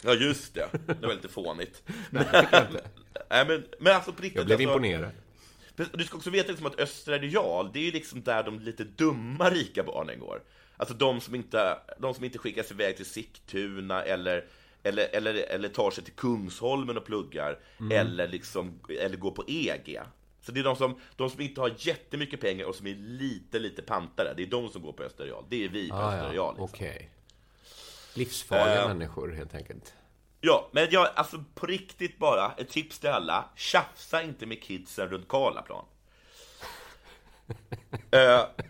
[0.03, 0.68] Ja, just det.
[0.87, 1.83] Det var lite fånigt.
[2.11, 4.37] Nej, men, men alltså på riktigt.
[4.37, 5.11] Jag blev alltså, imponerad.
[5.92, 8.85] Du ska också veta liksom att Östra Real, det är ju liksom där de lite
[8.85, 10.42] dumma rika barnen går.
[10.77, 14.44] Alltså de som inte, de som inte skickas iväg till Sigtuna eller,
[14.83, 17.59] eller, eller, eller tar sig till Kungsholmen och pluggar,
[17.92, 20.01] eller, liksom, eller går på EG.
[20.40, 23.59] Så det är de som, de som inte har jättemycket pengar och som är lite,
[23.59, 25.44] lite pantare, det är de som går på Östra Real.
[25.49, 26.33] Det är vi på Ah, Östra ja.
[26.33, 26.55] Real.
[26.55, 26.64] Liksom.
[26.64, 27.11] Okej.
[28.18, 28.88] Livsfarliga Eh.
[28.88, 29.94] människor, helt enkelt.
[30.40, 33.44] Ja, men jag, alltså på riktigt bara, ett tips till alla.
[33.57, 35.85] Tjafsa inte med kidsen runt Karlaplan.
[38.14, 38.46] uh,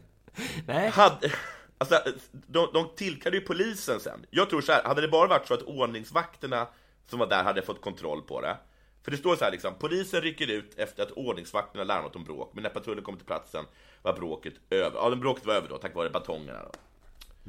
[0.66, 0.90] Nej.
[0.90, 1.32] hade,
[1.78, 4.26] alltså, de, de tillkallade ju polisen sen.
[4.30, 6.66] Jag tror så här, hade det bara varit så att ordningsvakterna
[7.06, 8.56] som var där hade fått kontroll på det.
[9.02, 12.50] För det står så här liksom, polisen rycker ut efter att ordningsvakterna larmat om bråk,
[12.54, 13.64] men när patrullen kom till platsen
[14.02, 14.96] var bråket över.
[14.96, 16.70] Ja, bråket var över då, tack vare batongerna då.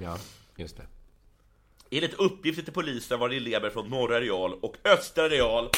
[0.03, 0.17] Ja,
[0.55, 0.87] just det.
[1.89, 5.69] Enligt uppgifter till polisen var det elever från norra Real och östra Real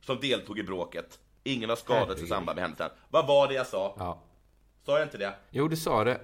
[0.00, 1.18] som deltog i bråket.
[1.44, 2.90] Ingen har skadats i samband med händelsen.
[3.10, 3.94] Vad var det jag sa?
[3.98, 4.22] Ja.
[4.86, 5.34] Sa jag inte det?
[5.50, 6.20] Jo, du sa det.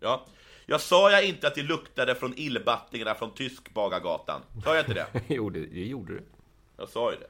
[0.00, 0.26] Ja.
[0.66, 4.40] Jag sa jag inte att det luktade från illbattningarna från Tyskbagargatan?
[4.64, 5.06] Sa jag inte det?
[5.34, 6.22] jo, det, det gjorde du.
[6.76, 7.26] Jag sa ju det.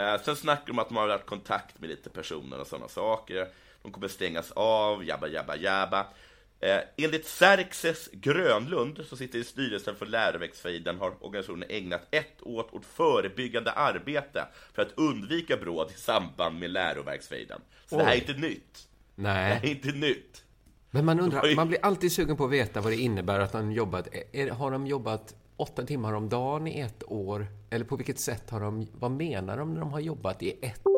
[0.00, 2.88] Eh, sen snackar de om att de har haft kontakt med lite personer och sådana
[2.88, 3.48] saker.
[3.82, 6.06] De kommer stängas av, jabba, jabba, jabba.
[6.60, 12.74] Eh, enligt Xerxes Grönlund, som sitter i styrelsen för Läroverksfejden, har organisationen ägnat ett år
[12.74, 17.60] åt förebyggande arbete för att undvika bråd i samband med Läroverksfejden.
[17.86, 18.24] Så det här är Oj.
[18.28, 18.88] inte nytt.
[19.14, 19.54] Det Nej.
[19.54, 20.44] här är inte nytt.
[20.90, 21.24] Men man Oj.
[21.24, 24.08] undrar, man blir alltid sugen på att veta vad det innebär att de jobbat.
[24.32, 27.46] Är, har de jobbat åtta timmar om dagen i ett år?
[27.70, 30.80] Eller på vilket sätt har de, vad menar de när de har jobbat i ett
[30.84, 30.97] Ni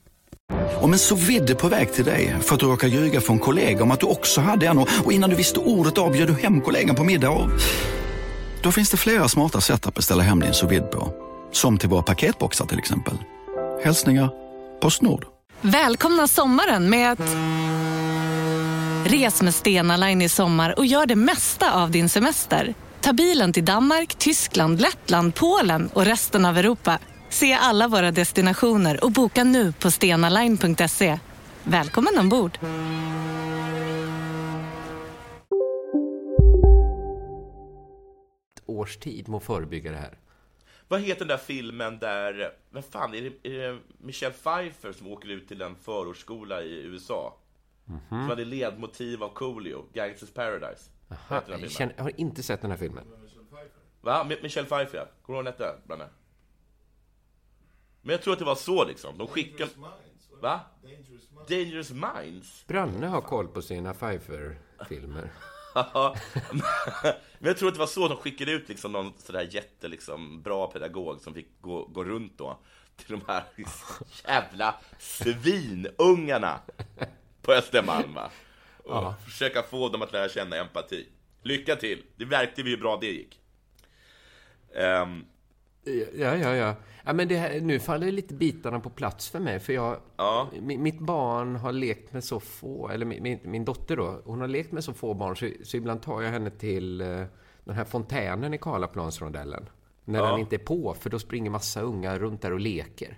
[0.81, 3.83] Om en så vidde på väg till dig för att du råkar ljuga från kollega
[3.83, 6.33] om att du också hade en och och innan du visste ordet av bjöd du
[6.33, 7.49] hem kollegan på middag och...
[8.63, 11.13] Då finns det flera smarta sätt att beställa hem din sous vide på.
[11.51, 13.13] Som till våra paketboxar till exempel.
[13.83, 14.29] Hälsningar
[14.81, 15.25] Postnord.
[15.61, 17.19] Välkomna sommaren med att...
[19.11, 22.73] Res med Stena Line i sommar och gör det mesta av din semester.
[23.01, 26.99] Ta bilen till Danmark, Tyskland, Lettland, Polen och resten av Europa.
[27.31, 31.19] Se alla våra destinationer och boka nu på stenaline.se.
[31.63, 32.57] Välkommen ombord!
[38.65, 40.17] års tid att förebygga det här?
[40.87, 45.07] Vad heter den där filmen där, vad fan, är det, är det Michelle Pfeiffer som
[45.07, 47.37] åker ut till en förortsskola i USA?
[48.09, 50.89] Som hade ledmotiv av Coolio, Gangsters Paradise.
[51.29, 53.03] Vad den Jag, känner, jag har inte sett den här filmen.
[54.01, 54.25] Va?
[54.29, 55.05] Mi- Michelle Pfeiffer, ja.
[55.21, 56.05] Kommer du ihåg detta, Branne?
[58.01, 59.17] Men jag tror att det var så liksom.
[59.17, 59.71] De skickade...
[60.41, 60.59] Va?
[61.49, 62.67] Dangerous Minds?
[62.67, 65.29] Branne har koll på sina Pfeiffer-filmer.
[65.75, 66.15] Ja.
[67.39, 70.41] Men jag tror att det var så de skickade ut liksom någon sådär jätte liksom,
[70.41, 72.59] bra pedagog som fick gå, gå runt då
[72.97, 73.43] till de här
[74.27, 76.59] jävla svinungarna
[77.41, 78.31] på Östermalm va?
[78.83, 81.09] Och försöka få dem att lära känna empati.
[81.43, 82.03] Lycka till!
[82.15, 83.39] Det märkte vi hur bra det gick.
[84.75, 85.25] Ehm,
[86.13, 86.75] Ja, ja, ja.
[87.05, 89.59] Ja men det här, nu faller lite bitarna på plats för mig.
[89.59, 90.47] För jag, Ja.
[90.53, 94.41] mi- mitt barn har lekt med så få, eller min, min, min dotter då, hon
[94.41, 97.23] har lekt med så få barn så, så ibland tar jag henne till eh,
[97.63, 99.69] den här fontänen i Karlaplansrondellen.
[100.05, 100.25] När Ja.
[100.31, 103.17] den inte är på, för då springer massa unga runt där och leker.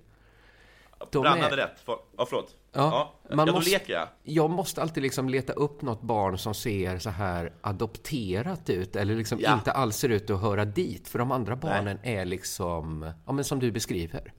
[1.12, 1.80] De Brann är- hade rätt.
[1.80, 2.56] För, ja, förlåt.
[2.72, 4.08] Ja, ja, man ja då måste- leker jag.
[4.24, 9.16] Jag måste alltid liksom leta upp något barn som ser så här adopterat ut eller
[9.16, 9.54] liksom Ja.
[9.54, 11.08] inte alls ser ut att höra dit.
[11.08, 14.34] För de andra barnen är liksom, ja men som du beskriver.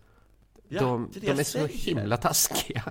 [0.68, 1.68] Ja, de det är det de är så säger.
[1.68, 2.82] himla taskiga.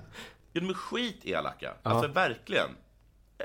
[0.52, 1.72] Ja, de är skitelaka.
[1.82, 2.68] Alltså verkligen.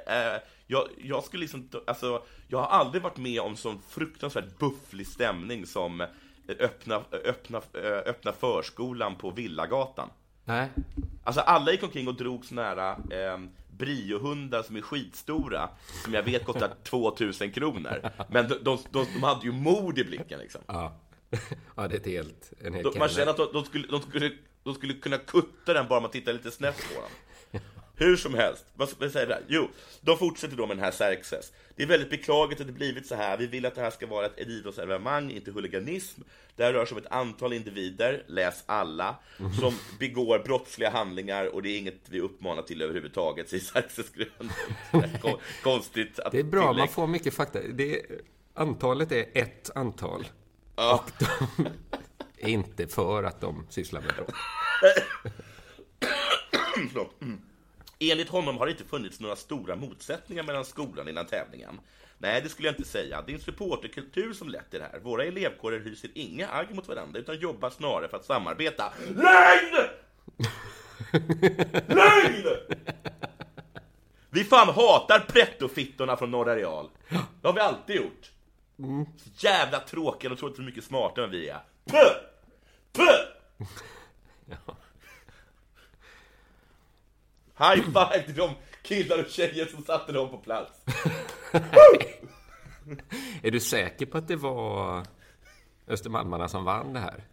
[0.08, 5.08] Eh, jag, jag skulle liksom, alltså, jag har aldrig varit med om sån fruktansvärt bufflig
[5.08, 6.02] stämning som
[6.60, 10.10] öppna, öppna, eh, öppna förskolan på Villagatan.
[10.50, 10.70] Nej.
[11.24, 13.40] Alltså alla gick omkring och drog såna här eh,
[13.78, 15.70] briohundar som är skitstora,
[16.04, 18.10] som jag vet kostar 2000 kronor.
[18.30, 20.62] Men de, de, de, de hade ju mod i blicken liksom.
[20.68, 20.94] Ja.
[21.76, 24.02] ja, det är ett helt, en hel De, man känner att de, de, skulle, de
[24.02, 24.32] skulle
[24.64, 27.12] De skulle kunna kutta den bara man tittar lite snett på den.
[28.00, 29.42] Hur som helst, vad ska jag säga där?
[29.48, 29.68] Jo,
[30.02, 31.52] de fortsätter då med den här Xerxes.
[31.76, 33.38] Det är väldigt beklagligt att det blivit så här.
[33.38, 36.22] Vi vill att det här ska vara ett idrottsevenemang, inte huliganism.
[36.56, 39.16] Det här rör sig om ett antal individer, läs alla,
[39.60, 44.52] som begår brottsliga handlingar och det är inget vi uppmanar till överhuvudtaget, säger Xerxes grön.
[45.64, 46.78] Konstigt att Det är bra, tillägg.
[46.78, 47.60] man får mycket fakta.
[47.74, 48.06] Det är,
[48.54, 50.28] antalet är ett antal.
[50.76, 51.06] Ja.
[51.06, 51.12] Och
[51.58, 51.68] de
[52.38, 54.34] är inte för att de sysslar med brott.
[58.00, 58.12] Mm.
[58.12, 61.80] Enligt honom har det inte funnits några stora motsättningar mellan skolan innan tävlingen.
[62.18, 63.22] Nej, det skulle jag inte säga.
[63.26, 65.00] Det är en supporterkultur som lett till det här.
[65.00, 68.94] Våra elevkårer hyser inga agg mot varandra, utan jobbar snarare för att samarbeta.
[69.08, 69.90] Lögn!
[71.88, 72.46] Lögn!
[74.30, 76.90] Vi fan hatar prettofittorna från Norra Real.
[77.42, 78.32] Det har vi alltid gjort.
[79.18, 81.60] Så jävla tråkiga, de tror inte så mycket smartare än vi är.
[81.86, 82.12] Puh!
[82.94, 83.68] Puh!
[87.60, 88.50] High five till de
[88.82, 90.72] killar och tjejer som satte dem på plats.
[93.44, 95.04] Är du säker på att det var
[95.88, 97.24] Östermalmarna som vann det här?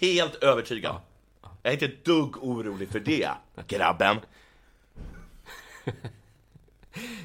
[0.00, 0.96] Helt övertygad.
[1.42, 3.30] Jag är inte ett dugg orolig för det,
[3.66, 4.16] grabben.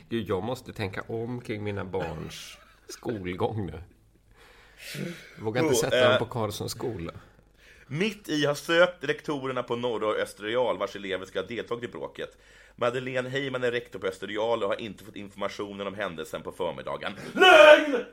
[0.10, 3.84] Gud, jag måste tänka om kring mina barns skolgång nu.
[5.39, 7.12] Vågar inte sätta eh, dem på Karlssons skola.
[7.91, 11.88] Mitt i har sökt rektorerna på Norra och Österreal vars elever ska ha deltagit i
[11.88, 12.38] bråket.
[12.75, 17.13] Madeleine Heyman är rektor på Österreal och har inte fått informationen om händelsen på förmiddagen.
[17.34, 18.06] LÖGN!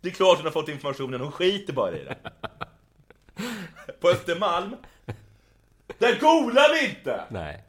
[0.00, 2.16] Det är klart hon har fått informationen, hon skiter bara i det.
[4.00, 4.76] På Östermalm,
[5.98, 7.24] där golar vi inte!
[7.28, 7.64] Nej.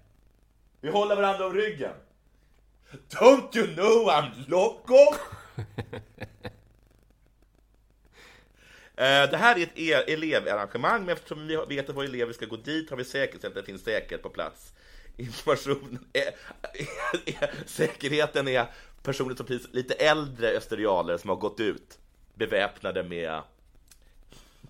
[0.82, 1.94] Vi håller varandra om ryggen.
[3.10, 5.16] Don't you know I'm loco?
[8.96, 12.46] Eh, Det här är ett e- elevarrangemang, men eftersom vi vet att våra elever ska
[12.46, 14.74] gå dit har vi säkerställt att det finns säkerhet på plats.
[15.18, 16.34] Informationen är,
[17.68, 18.66] säkerheten är
[19.04, 21.98] personer som precis lite äldre österialer som har gått ut
[22.34, 23.42] beväpnade med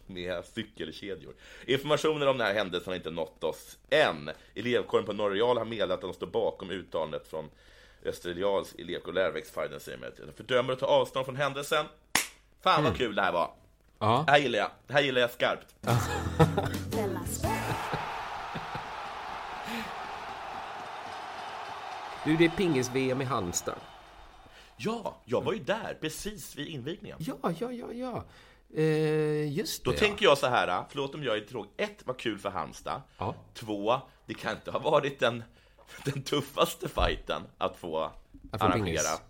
[0.07, 1.33] med cykelkedjor.
[1.65, 4.29] Informationen om den här händelsen har inte nått oss än.
[4.55, 7.49] Elevkåren på Norra Real har meddelat att de står bakom uttalandet från
[8.05, 9.79] Österreals elevkår och läroverksfajden.
[9.87, 11.85] Jag fördömer och tar avstånd från händelsen.
[12.61, 13.53] Fan vad kul det här var.
[14.01, 14.23] Ja.
[14.25, 14.69] Det här gillar jag.
[14.87, 15.75] Det här gillar jag skarpt.
[22.25, 23.75] Du, det är pingis-VM i Halmstad.
[24.77, 27.17] Ja, jag var ju där precis vid invigningen.
[27.21, 28.23] Ja, ja, ja, ja.
[28.81, 29.97] Eh, just Då det.
[29.97, 31.71] tänker jag så här, förlåt om jag är tråkig.
[31.77, 33.01] Ett, vad kul för Halmstad.
[33.17, 33.35] Ja.
[33.53, 35.43] Två, det kan inte ha varit den,
[36.05, 38.11] den tuffaste fighten att få
[38.51, 38.83] Att arrangera.
[38.85, 39.21] pingis.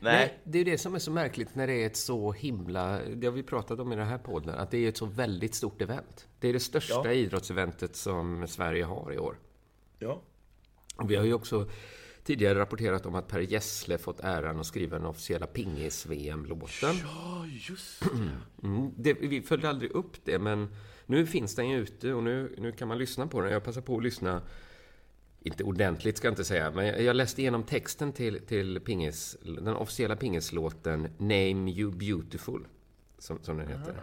[0.00, 0.16] Nej.
[0.16, 3.00] Nej, det är ju det som är så märkligt när det är ett så himla...
[3.04, 5.54] Det har vi pratat om i den här podden, att det är ett så väldigt
[5.54, 6.28] stort event.
[6.40, 7.12] Det är det största Ja.
[7.12, 9.38] idrottseventet som Sverige har i år.
[9.98, 10.22] Ja.
[10.96, 11.68] Och vi har ju också
[12.24, 16.94] tidigare rapporterat om att Per Gessle fått äran att skriva den officiella pingis-VM-låten.
[17.02, 18.66] Ja, just det.
[18.66, 19.12] Mm, det.
[19.14, 20.68] Vi följde aldrig upp det, men
[21.06, 23.52] nu finns den ju ute och nu, nu kan man lyssna på den.
[23.52, 24.42] Jag passar på att lyssna,
[25.46, 29.76] inte ordentligt ska jag inte säga, men jag, läste igenom texten till, till pingis, den
[29.76, 32.66] officiella pingislåten Name You Beautiful,
[33.18, 34.02] som, som den heter.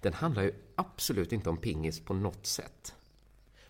[0.00, 2.94] Den handlar ju absolut inte om pingis på något sätt.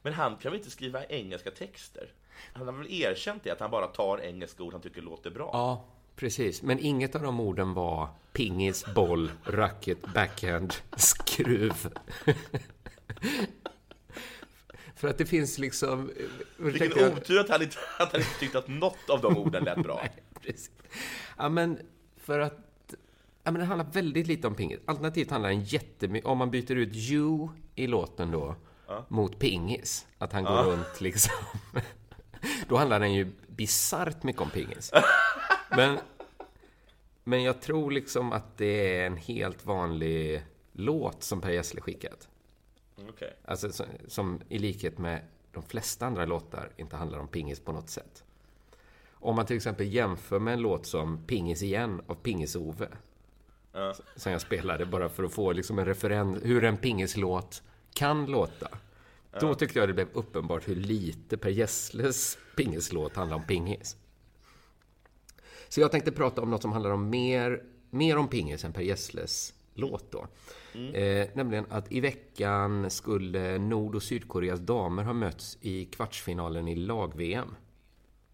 [0.02, 2.12] Men han kan väl inte skriva engelska texter?
[2.52, 5.50] Han har väl erkänt det, att han bara tar engelska ord han tycker låter bra?
[5.52, 5.84] Ja,
[6.16, 6.62] precis.
[6.62, 11.88] Men inget av de orden var pingis, boll, racket, backhand, skruv.
[14.98, 16.10] För att det finns liksom...
[16.56, 19.82] Vilken otur att han, inte, att han inte tyckte att något av de orden lät
[19.82, 19.96] bra.
[20.02, 20.70] Nej, precis.
[21.36, 21.78] Ja, men
[22.16, 22.58] för att...
[23.44, 24.80] Ja, men det handlar väldigt lite om pingis.
[24.86, 26.26] Alternativt handlar den jättemycket...
[26.26, 28.56] Om man byter ut you i låten då
[29.08, 30.62] mot pingis, att han går Ja.
[30.62, 31.34] runt liksom...
[32.68, 34.92] Då handlar den ju bisarrt mycket om pingis.
[35.70, 35.98] Men,
[37.24, 42.28] men jag tror liksom att det är en helt vanlig låt som Per Gessle skickat.
[43.08, 43.36] Okej.
[43.44, 47.72] Alltså som, som i likhet med de flesta andra låtar inte handlar om pingis på
[47.72, 48.24] något sätt.
[49.20, 52.88] Om man till exempel jämför med en låt som Pingis igen av Pingis-Ove.
[53.72, 53.94] Ja.
[54.16, 57.62] Som jag spelade bara för att få liksom en referens hur en pingislåt
[57.94, 58.68] kan låta.
[59.40, 63.96] Då tyckte jag det blev uppenbart hur lite Per Gessles pingislåt handlar om pingis.
[65.68, 68.82] Så jag tänkte prata om något som handlar om mer, mer om pingis än Per
[68.82, 70.26] Gessles låt då.
[70.98, 76.74] Eh, nämligen att i veckan skulle Nord och Sydkoreas damer ha mötts i kvartsfinalen i
[76.74, 77.54] lag-VM.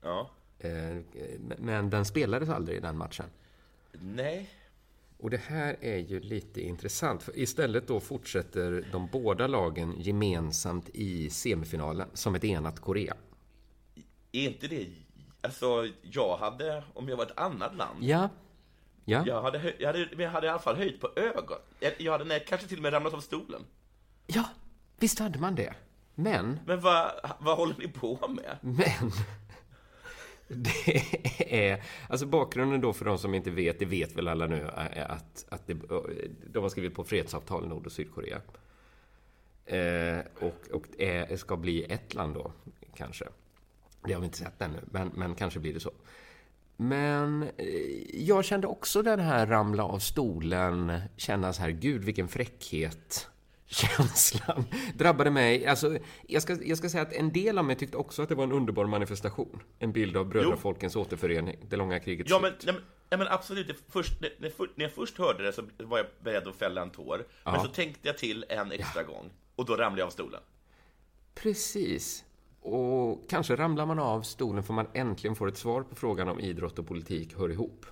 [0.02, 0.30] Ja.
[0.58, 0.96] Eh,
[1.58, 3.26] men den spelades aldrig i den matchen.
[3.92, 4.50] Nej.
[5.18, 7.22] Och det här är ju lite intressant.
[7.22, 13.16] För istället då fortsätter de båda lagen gemensamt i semifinalen som ett enat Korea.
[14.32, 14.86] Är inte det...
[15.40, 18.28] Alltså, jag hade, om jag var ett annat land, Ja.
[19.04, 19.24] Ja.
[19.26, 21.58] jag hade, jag hade, jag hade i alla fall höjt på ögon.
[21.80, 23.62] Jag, jag hade nej, kanske till och med ramlat av stolen.
[24.26, 24.44] Ja,
[24.98, 25.74] visst hade man det.
[26.14, 28.58] Men, Men vad, vad håller ni på med?
[28.60, 29.10] men.
[30.48, 34.68] Det är, alltså bakgrunden då för de som inte vet, det vet väl alla nu,
[35.08, 35.74] att, att det,
[36.52, 38.40] de har skrivit på fredsavtal Nord och Sydkorea.
[39.66, 42.52] Eh, och och är, ska bli ett land då,
[42.94, 43.24] kanske.
[44.06, 45.92] Det har vi inte sett ännu, men, men kanske blir det så.
[46.76, 47.66] Men eh,
[48.14, 53.28] jag kände också den här ramla av stolen, känna så här, gud vilken fräckhet.
[53.66, 54.64] Känslan
[54.94, 55.66] drabbade mig.
[55.66, 55.98] Alltså,
[56.28, 58.44] jag, ska, jag ska säga att en del av mig tyckte också att det var
[58.44, 59.62] en underbar manifestation.
[59.78, 63.68] En bild av brödrafolkens återförening, det långa krigets Ja, men, ja, men, ja, men absolut.
[63.68, 66.90] Det Först, när, när jag först hörde det så var jag beredd att fälla en
[66.90, 67.16] tår.
[67.44, 67.62] Men Ja.
[67.64, 69.30] så tänkte jag till en extra gång.
[69.56, 70.40] Och då ramlade jag av stolen.
[71.34, 72.24] Precis.
[72.64, 76.40] Och kanske ramlar man av stolen för man äntligen får ett svar på frågan om
[76.40, 77.86] idrott och politik hör ihop.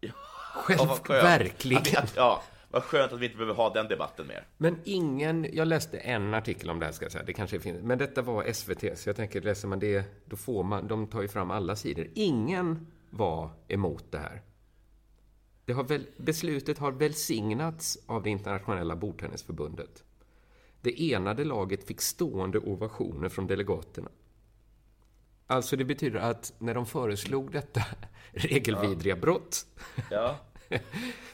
[0.00, 0.10] Ja,
[0.54, 2.02] Själv, verkligen.
[2.02, 4.46] Att, ja, vad skönt att vi inte behöver ha den debatten mer.
[4.56, 7.82] Men ingen, jag läste en artikel om det här ska jag säga, det kanske finns,
[7.82, 11.22] men detta var SVT, så jag tänker läser man det, då får man, de tar
[11.22, 12.06] ju fram alla sidor.
[12.14, 14.42] Ingen var emot det här.
[15.64, 20.04] Det har väl, beslutet har välsignats av det internationella bordtennisförbundet.
[20.80, 24.08] Det enade laget fick stående ovationer från delegaterna.
[25.46, 27.84] Alltså det betyder att när de föreslog detta
[28.32, 29.66] regelvidriga brott
[30.10, 30.36] Ja.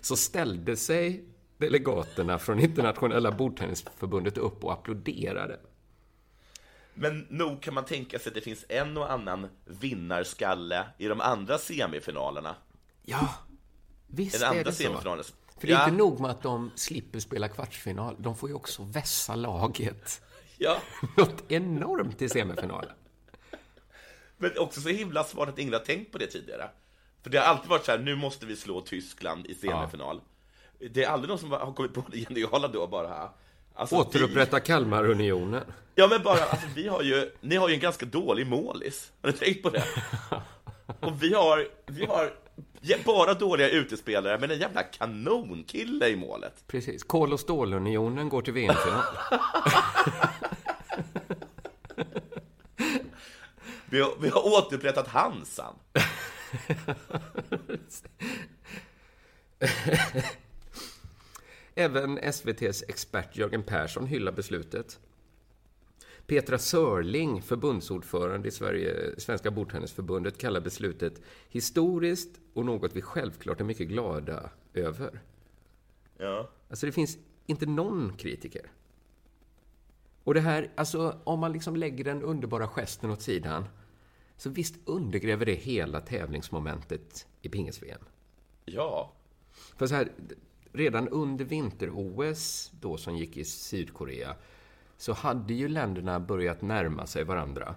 [0.00, 1.24] så ställde sig
[1.58, 5.60] delegaterna från internationella bordtennisförbundet upp och applåderade.
[6.94, 11.20] Men nog kan man tänka sig att det finns en och annan vinnarskalle i de
[11.20, 12.56] andra semifinalerna.
[13.02, 13.34] Ja,
[14.06, 14.82] visst den är andra det så.
[14.82, 15.24] semifinalen.
[15.58, 15.84] För det är Ja.
[15.84, 20.22] inte nog med att de slipper spela kvartsfinal, de får ju också vässa laget.
[20.58, 20.76] Ja,
[21.16, 22.90] Något enormt i semifinalen.
[24.36, 26.68] men också så himla smart att ingen har tänkt på det tidigare.
[27.22, 30.20] För det har alltid varit så här, nu måste vi slå Tyskland i semifinal.
[30.90, 33.30] Det är aldrig någon som har kommit på det geniala då bara.
[33.74, 35.62] Alltså, Återupprätta Kalmarunionen.
[35.66, 39.12] Vi, ja, men bara, alltså vi har ju, ni har ju en ganska dålig målis.
[39.22, 39.84] Har ni tänkt på det?
[41.00, 42.30] Och vi har, vi har ja,
[43.04, 46.64] bara dåliga utespelare, men en jävla kanonkille i målet.
[46.66, 47.02] Precis.
[47.02, 49.02] Kol och stålunionen går till VM-final.
[53.94, 55.74] Vi har, vi har återupprättat Hansan.
[61.74, 64.98] Även SVTs expert Jörgen Persson hyllar beslutet.
[66.26, 73.64] Petra Sörling, förbundsordförande i Sverige, Svenska bordtennisförbundet, kallar beslutet historiskt och något vi självklart är
[73.64, 75.20] mycket glada över.
[76.18, 76.50] Ja.
[76.70, 78.70] Alltså det finns inte någon kritiker.
[80.24, 83.64] Och det här, alltså om man liksom lägger den underbara gesten åt sidan,
[84.36, 88.00] så visst undergräver det hela tävlingsmomentet i pingis-VM.
[88.64, 89.12] Ja.
[89.52, 90.12] För så här,
[90.72, 94.36] redan under vinter-OS, då som gick i Sydkorea,
[94.96, 97.74] så hade ju länderna börjat närma sig varandra.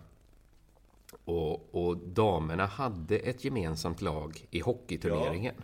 [1.25, 5.55] Och, och damerna hade ett gemensamt lag i hockeyturneringen.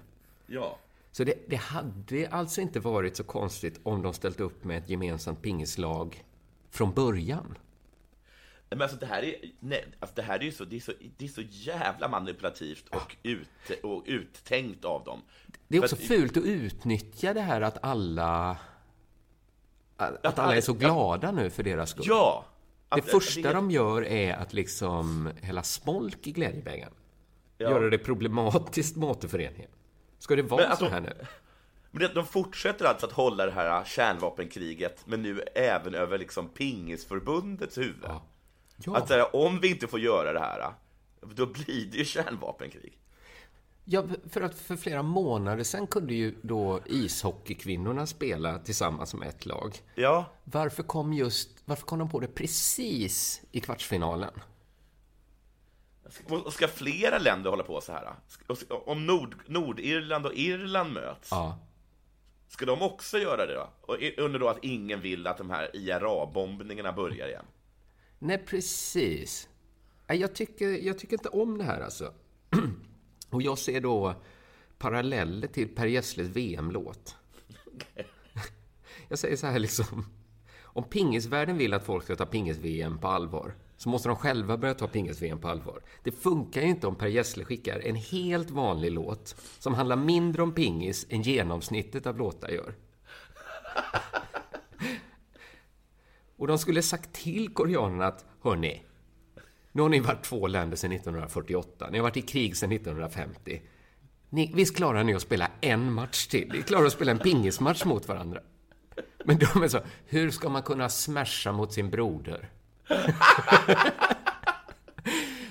[0.47, 0.77] Ja.
[1.11, 4.89] Så det, det hade alltså inte varit så konstigt om de ställt upp med ett
[4.89, 6.23] gemensamt pingislag
[6.69, 7.57] från början.
[8.69, 10.91] Men alltså det här är, nej, alltså det här är ju så, det är så,
[11.17, 13.49] det är så jävla manipulativt och, ut,
[13.83, 15.21] och uttänkt av dem.
[15.67, 18.57] Det är För också att- fult att utnyttja det här att alla...
[19.97, 22.05] Att, att alla är så glada nu för deras skull.
[22.07, 22.45] Ja!
[22.89, 26.93] Det Att- första det- de gör är att liksom hälla smolk i glädjebägaren.
[27.57, 27.69] Ja.
[27.69, 29.69] Göra det problematiskt med återföreningen.
[30.19, 31.13] Ska det vara Men så de- här nu?
[31.91, 37.77] Men de fortsätter alltså att hålla det här kärnvapenkriget, men nu även över liksom pingisförbundets
[37.77, 38.05] huvud.
[38.85, 38.97] Ja.
[38.97, 40.71] Att säga, om vi inte får göra det här,
[41.21, 42.97] då blir det ju kärnvapenkrig.
[43.85, 49.45] Ja, för att för flera månader sedan kunde ju då ishockeykvinnorna spela tillsammans med ett
[49.45, 49.77] lag.
[49.95, 50.25] Ja.
[50.43, 54.31] Varför kom just, varför kom de på det precis i kvartsfinalen?
[56.45, 58.13] Och Ska flera länder hålla på så här?
[58.69, 61.59] Om Nord, Nordirland och Irland möts, Ja.
[62.47, 63.69] ska de också göra det då?
[63.81, 67.45] Och under då att ingen vill att de här IRA-bombningarna börjar igen?
[68.19, 69.49] Nej, precis.
[70.07, 72.13] Jag tycker, jag tycker inte om det här alltså.
[73.33, 74.15] Och jag ser då
[74.77, 77.15] paralleller till Per Gessles VM-låt.
[79.07, 80.05] Jag säger så här liksom.
[80.61, 84.73] Om pingisvärlden vill att folk ska ta pingis-VM på allvar så måste de själva börja
[84.73, 85.81] ta pingis-VM på allvar.
[86.03, 90.43] Det funkar ju inte om Per Gessle skickar en helt vanlig låt som handlar mindre
[90.43, 92.75] om pingis än genomsnittet av låtar gör.
[96.37, 98.83] Och de skulle sagt till koreanerna att, hörni,
[99.75, 103.61] nu har ni varit två länder sedan 1948, ni har varit i krig sedan 1950.
[104.29, 106.51] Ni, visst klarar ni att spela en match till?
[106.53, 108.41] Ni klarar att spela en pingismatch mot varandra.
[109.25, 112.49] Men de är så, hur ska man kunna smasha mot sin broder?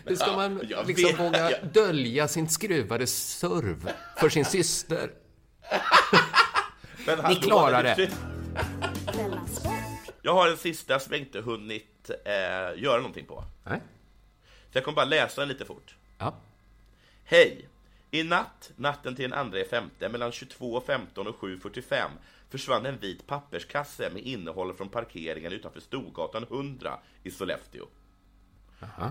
[0.05, 5.11] hur ska man liksom våga dölja sin skruvade serv för sin syster?
[7.29, 8.11] Ni klarar det-.
[10.23, 13.45] Jag har en sista som jag inte hunnit eh, göra någonting på.
[13.65, 13.81] Nej.
[14.73, 15.97] Så jag kommer bara läsa den lite fort.
[16.19, 16.35] Ja.
[17.25, 17.69] Hej!
[18.11, 22.09] I natt, natten till den andra i femte, mellan 22.15 och 7.45
[22.51, 27.87] försvann en vit papperskasse med innehåll från parkeringen utanför Storgatan 100 i Sollefteå.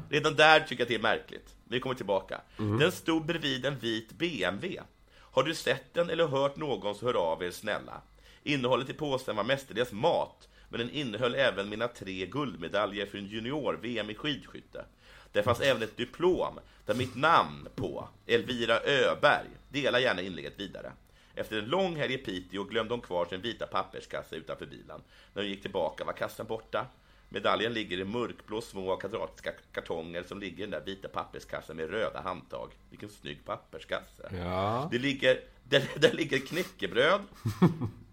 [0.10, 1.56] Redan där tycker jag att det är märkligt.
[1.64, 2.42] Vi kommer tillbaka.
[2.58, 4.82] Den stod bredvid en vit BMW.
[5.18, 8.02] Har du sett den eller hört någon så hör av er snälla.
[8.44, 13.26] Innehållet i påsen var mestadels mat, men den innehöll även mina tre guldmedaljer för en
[13.26, 14.86] junior-VM i skidskytte.
[15.32, 20.92] Det fanns även ett diplom där mitt namn på, Elvira Öberg, dela gärna inlägget vidare.
[21.36, 25.02] Efter en lång helg i Piteå glömde hon kvar sin vita papperskasse utanför bilen.
[25.34, 26.86] När hon gick tillbaka var kassen borta.
[27.30, 31.90] Medaljen ligger i mörkblå små kvadratiska kartonger som ligger i den där vita papperskassen med
[31.90, 32.72] röda handtag.
[32.90, 34.30] Vilken snygg papperskasse.
[34.32, 34.88] Ja.
[34.92, 37.22] Det ligger, där, där ligger knäckebröd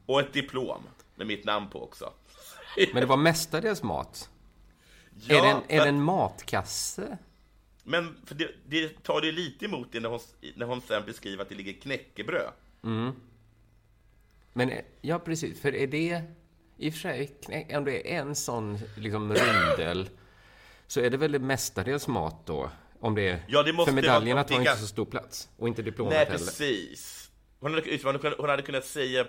[0.07, 0.83] och ett diplom
[1.15, 2.13] med mitt namn på också.
[2.93, 4.31] Men det var mestadels mat.
[5.27, 7.19] Ja, är det en, är det men- en matkasse?
[7.85, 10.21] Men för det, det tar det lite emot det när hon,
[10.57, 12.53] när hon sen beskriver att det ligger knäckebröd.
[14.53, 16.23] Men, eh, ja precis, för är det
[16.79, 20.09] i och för sig, knä- om det är en sån liksom rundel,
[20.87, 22.71] så är det väl det mestadels mat då?
[23.01, 25.49] Om det är, Ja, det måste för medaljerna tar inte så stor plats.
[25.57, 26.39] Och inte diplomet Nej, heller.
[26.39, 27.31] precis.
[27.61, 29.27] Hon hade, hon hade kunnat säga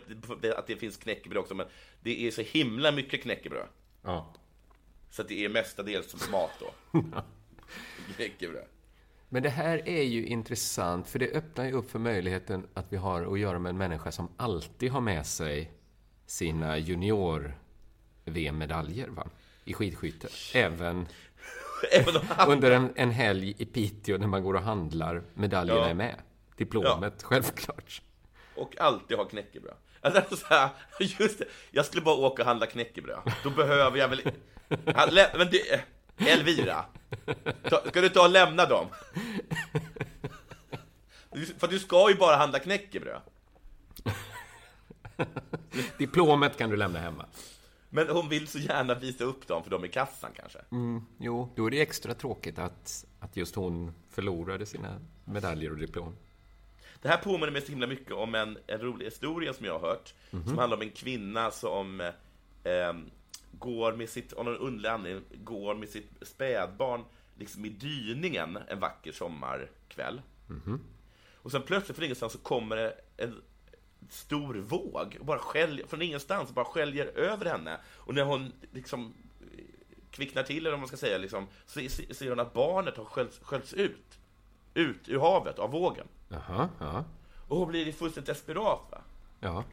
[0.57, 1.67] att det finns knäckebröd också, men
[2.01, 3.67] det är så himla mycket knäckebröd.
[4.03, 4.33] Ja.
[5.09, 6.73] Så att det är mestadels som mat då.
[8.15, 8.65] knäckebröd.
[9.29, 12.97] Men det här är ju intressant, för det öppnar ju upp för möjligheten att vi
[12.97, 15.71] har att göra med en människa som alltid har med sig
[16.25, 19.09] sina junior-VM-medaljer
[19.65, 20.27] i skidskytte.
[20.53, 21.07] Även
[22.47, 25.87] under en, en helg i Piteå när man går och handlar, medaljerna Ja.
[25.87, 26.15] är med.
[26.55, 28.01] Diplomet, självklart.
[28.55, 29.75] och alltid har knäckebröd.
[30.01, 33.19] Alltså, så här, just det, jag skulle bara åka och handla knäckebröd.
[33.43, 34.21] Då behöver jag väl...
[35.33, 35.83] Men det,
[36.17, 36.85] Elvira,
[37.87, 38.87] ska du ta och lämna dem?
[41.57, 43.21] För du ska ju bara handla knäckebröd.
[45.97, 47.25] Diplomet kan du lämna hemma.
[47.89, 50.59] Men hon vill så gärna visa upp dem för de är i kassan kanske.
[51.19, 56.15] Jo, då är det extra tråkigt att, att just hon förlorade sina medaljer och diplom.
[57.01, 59.87] Det här påminner mig så himla mycket om en, en rolig historia som jag har
[59.87, 60.13] hört.
[60.29, 62.07] Som handlar om en kvinna som eh,
[62.73, 62.93] eh,
[63.51, 68.79] går med sitt, av någon underlig anledning, går med sitt spädbarn liksom i dyningen en
[68.79, 70.21] vacker sommarkväll.
[71.35, 73.41] Och sen plötsligt från ingenstans så kommer det en
[74.09, 77.77] stor våg och bara skäljer, från ingenstans bara skäljer över henne.
[77.95, 79.63] Och när hon liksom eh,
[80.11, 83.05] kvicknar till, eller vad man ska säga, liksom, så se- ser hon att barnet har
[83.05, 84.19] sköljts, sköljts ut.
[84.73, 86.07] Ut ur havet av vågen.
[86.29, 87.03] Jaha, ja.
[87.47, 88.81] Och hon blir fullständigt desperat.
[88.91, 89.01] Va?
[89.39, 89.63] Ja.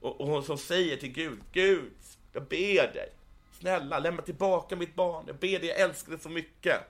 [0.00, 1.92] Och, och hon som säger till Gud, Gud,
[2.32, 3.12] jag ber dig.
[3.60, 5.24] Snälla, lämna tillbaka mitt barn.
[5.26, 6.80] Jag ber dig, jag älskar dig så mycket.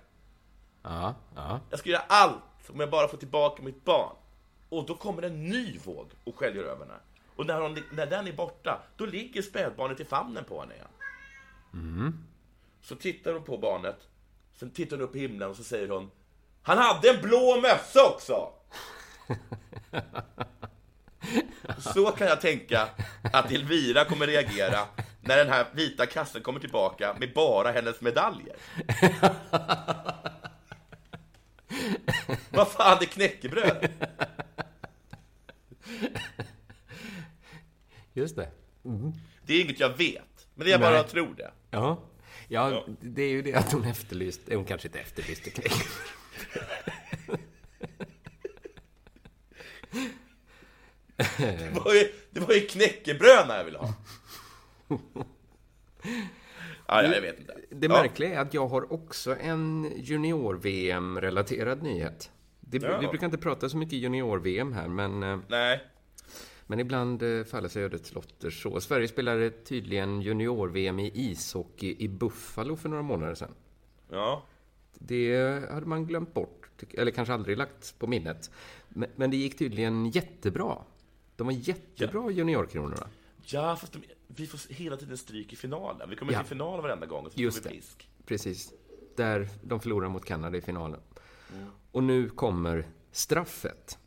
[0.82, 1.60] Ja, ja.
[1.70, 4.16] Jag ska göra allt om jag bara får tillbaka mitt barn.
[4.68, 6.98] Och då kommer en ny våg och sköljer över henne.
[7.36, 10.88] Och när, hon, när den är borta, då ligger spädbarnet i famnen på henne igen.
[12.82, 13.96] Så tittar hon på barnet,
[14.54, 16.10] sen tittar hon upp i himlen och så säger hon
[16.62, 18.52] Han hade en blå mössa också!
[21.94, 22.88] Så kan jag tänka
[23.32, 24.78] att Elvira kommer reagera
[25.26, 28.56] när den här vita kassen kommer tillbaka med bara hennes medaljer.
[32.50, 33.88] Vad fan är knäckebröd?
[38.12, 38.50] Just det.
[39.42, 41.04] Det är inget jag vet, men jag bara Nej.
[41.04, 41.50] tror det.
[41.70, 42.02] Ja.
[42.48, 42.70] ja.
[42.70, 42.84] Ja.
[43.00, 45.72] det är ju det att hon efterlyste, hon kanske inte efterlyste knäck.
[51.36, 53.94] Det var ju, det var ju knäckebröd jag ville ha.
[54.88, 54.98] Ja,
[56.88, 57.56] ja, jag vet inte.
[57.70, 57.92] Det Ja.
[58.02, 62.30] märkliga är att jag har också en junior-VM-relaterad nyhet.
[62.60, 62.98] Det, Ja.
[63.00, 65.80] Vi brukar inte prata så mycket junior-VM här, men, eh, Nej.
[66.66, 68.80] men ibland eh, faller sig ödets lotter så.
[68.80, 73.54] Sverige spelade tydligen junior-VM i ishockey i Buffalo för några månader sedan.
[74.10, 74.42] Ja.
[74.98, 78.50] Det hade man glömt bort, eller kanske aldrig lagt på minnet.
[78.88, 80.78] Men, det gick tydligen jättebra.
[81.36, 83.06] De var jättebra, juniorkronorna.
[83.44, 86.10] Ja, fast de, vi får hela tiden stryk i finalen.
[86.10, 86.38] Vi kommer Ja.
[86.40, 87.80] till final varenda gång och så Just får vi det.
[87.80, 88.08] pisk.
[88.26, 88.72] Precis.
[89.16, 91.00] Där de förlorar mot Kanada i finalen.
[91.92, 93.98] Och nu kommer straffet.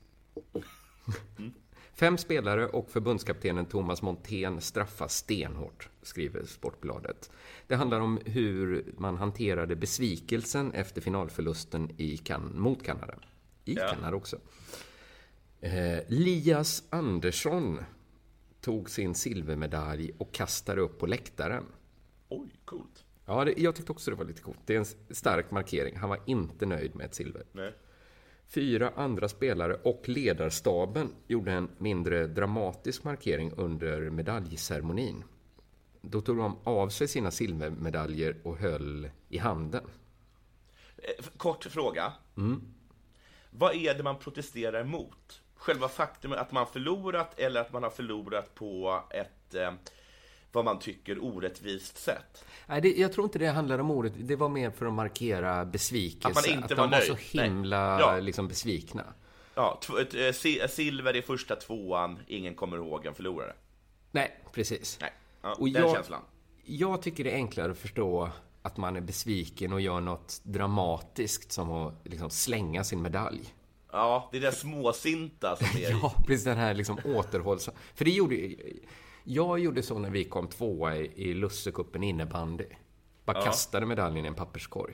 [1.93, 7.31] Fem spelare och förbundskaptenen Thomas Montén straffas stenhårt, skriver Sportbladet.
[7.67, 13.13] Det handlar om hur man hanterade besvikelsen efter finalförlusten i kan- mot Kanada.
[13.65, 13.87] I Ja.
[13.93, 14.37] Kanada också.
[15.61, 17.79] Eh, Lias Andersson
[18.61, 21.63] tog sin silvermedalj och kastade upp på läktaren.
[22.29, 23.05] Oj, coolt.
[23.25, 24.59] Ja, det, jag tyckte också det var lite coolt.
[24.65, 25.97] Det är en stark markering.
[25.97, 27.43] Han var inte nöjd med ett silver.
[27.51, 27.73] Nej.
[28.47, 35.23] Fyra andra spelare och ledarstaben gjorde en mindre dramatisk markering under medaljceremonin.
[36.01, 39.83] Då tog de av sig sina silvermedaljer och höll i handen.
[40.97, 42.13] Eh, Kort fråga.
[42.37, 42.61] Mm.
[43.51, 45.41] Vad är det man protesterar mot?
[45.59, 49.71] Själva faktumet att man förlorat eller att man har förlorat på ett, eh,
[50.51, 52.45] vad man tycker, orättvist sätt?
[52.67, 54.13] Nej, det, jag tror inte det handlade om ordet.
[54.17, 56.39] Det var mer för att markera besvikelse.
[56.39, 57.25] Att man inte de var var så nöjd.
[57.33, 57.45] Nej.
[57.45, 58.19] himla Ja.
[58.19, 59.03] liksom, besvikna.
[59.55, 59.79] Ja,
[60.15, 63.53] eh, si- silver i första tvåan, ingen kommer ihåg en förlorare.
[64.11, 64.97] Nej, precis.
[65.01, 66.21] Nej, ja, Och den jag- känslan.
[66.65, 68.29] Jag tycker det är enklare att förstå
[68.61, 73.53] att man är besviken och gör något dramatiskt som att liksom slänga sin medalj.
[73.91, 75.91] Ja, det är det småsinta som är...
[75.91, 77.73] Ja, precis den här liksom återhållsam.
[77.95, 78.55] För det gjorde
[79.23, 82.65] jag gjorde så när vi kom tvåa i, i Lussecupen innebandy.
[83.25, 83.43] Bara Ja.
[83.45, 84.93] kastade medaljen i en papperskorg.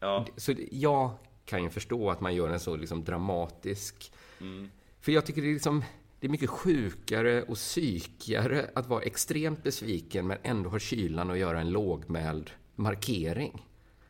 [0.00, 0.26] Ja.
[0.36, 1.10] Så jag
[1.44, 4.12] kan ju förstå att man gör en så liksom dramatisk...
[4.40, 4.70] Mm.
[5.00, 5.84] För jag tycker det är liksom...
[6.20, 11.38] Det är mycket sjukare och psykigare att vara extremt besviken men ändå ha kylan och
[11.38, 13.66] göra en lågmäld markering.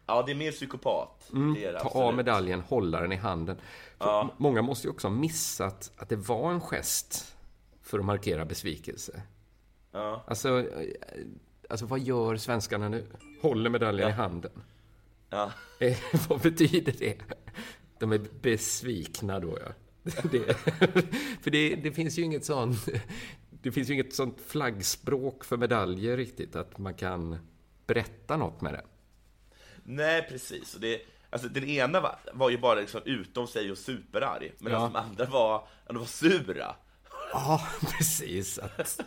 [0.07, 1.31] Ja, det är mer psykopat.
[1.33, 2.07] Mm, det det, ta absolut.
[2.07, 3.57] av medaljen, hålla den i handen.
[3.99, 4.31] Ja.
[4.37, 7.37] Många måste ju också ha missat att det var en gest
[7.83, 9.23] för att markera besvikelse.
[9.93, 10.25] Ja.
[10.27, 10.89] Alltså, eh,
[11.71, 13.07] alltså vad gör svenskarna nu?
[13.43, 14.63] Håller medaljen i handen.
[15.31, 15.53] Ja.
[15.81, 15.97] Eh,
[16.29, 17.19] vad betyder det?
[17.99, 19.73] De är besvikna då, ja.
[20.31, 20.55] Det,
[21.43, 22.89] för det, det finns ju inget sånt...
[23.51, 27.39] Det finns ju inget sånt flaggspråk för medaljer riktigt, att man kan
[27.87, 28.83] berätta något med det.
[29.85, 30.75] Nej, precis.
[30.75, 34.81] Och det, alltså, den ena var, var ju bara liksom utom sig och superarg, medan
[34.83, 34.87] Ja.
[34.87, 36.77] de andra var, de var sura.
[37.33, 37.69] Ja,
[37.99, 38.59] precis.
[38.59, 39.01] Att...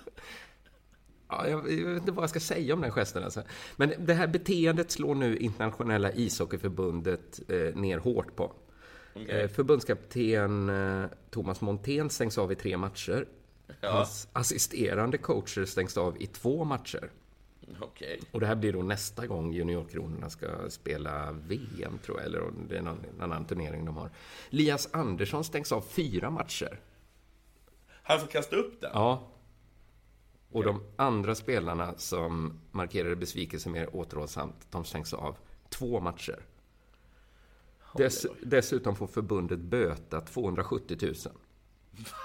[1.30, 3.24] Ja, jag, jag vet inte vad jag ska säga om den gesten.
[3.24, 3.44] Alltså.
[3.76, 8.54] Men det här beteendet slår nu internationella ishockeyförbundet eh, ner hårt på.
[9.16, 9.30] Okej.
[9.42, 13.28] Eh, förbundskapten eh, Thomas Montén stängs av i tre matcher.
[13.82, 13.92] Ja.
[13.92, 17.10] Hans assisterande coacher stängs av i två matcher.
[17.82, 18.22] Okej.
[18.32, 22.78] Och det här blir då nästa gång juniorkronorna ska spela VM, tror jag, eller det
[22.78, 24.12] är någon annan turnering de har.
[24.50, 26.80] Lias Andersson stängs av fyra matcher.
[27.90, 28.92] Han får kasta upp den?
[28.94, 29.32] Ja.
[30.52, 35.38] Och de andra spelarna som markerade besvikelse mer återhållsamt, de stängs av
[35.70, 36.46] två matcher.
[37.98, 41.16] Dess, dessutom får förbundet böta 270 000.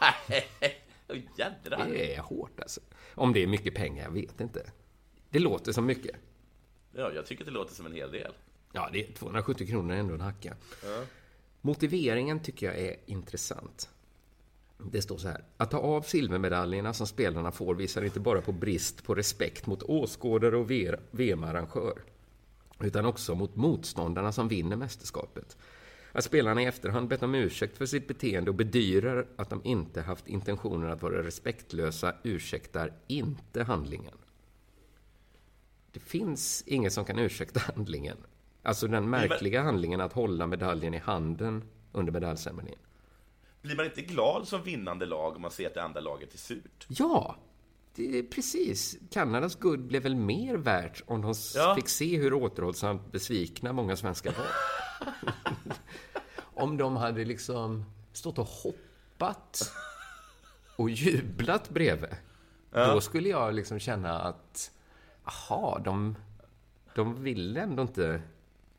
[0.01, 0.49] Nej,
[1.36, 1.86] jädrar.
[1.90, 2.80] Det är hårt alltså.
[3.14, 4.70] Om det är mycket pengar, jag vet inte.
[5.32, 6.16] Det låter som mycket.
[6.92, 8.32] Ja, jag tycker det låter som en hel del.
[8.72, 10.56] Ja, det är 270 kronor är ändå en hacka.
[10.84, 11.04] Ja.
[11.60, 13.88] Motiveringen tycker jag är intressant.
[14.92, 15.44] Det står så här.
[15.56, 19.82] Att ta av silvermedaljerna som spelarna får visar inte bara på brist på respekt mot
[19.82, 20.70] åskådare och
[21.10, 22.02] VM-arrangör,
[22.80, 25.56] utan också mot motståndarna som vinner mästerskapet.
[26.12, 30.00] Att spelarna i efterhand bett om ursäkt för sitt beteende och bedyrar att de inte
[30.00, 34.14] haft intentioner att vara respektlösa ursäktar inte handlingen.
[35.93, 38.16] Det finns inget som kan ursäkta handlingen.
[38.62, 42.78] Alltså den märkliga handlingen att hålla medaljen i handen under medaljceremonin.
[43.62, 46.38] Blir man inte glad som vinnande lag om man ser att det andra laget är
[46.38, 46.86] surt?
[46.88, 47.36] Ja,
[48.30, 48.97] precis.
[49.11, 51.74] Kanadas guld blev väl mer värt om de Ja.
[51.74, 54.47] fick se hur återhållsamt besvikna många svenskar var.
[56.64, 59.72] om de hade liksom stått och hoppat
[60.76, 62.11] och jublat bredvid.
[62.72, 62.95] Ja.
[62.95, 64.70] Då skulle jag liksom känna att,
[65.24, 66.16] aha, de,
[66.94, 68.22] de ville ändå inte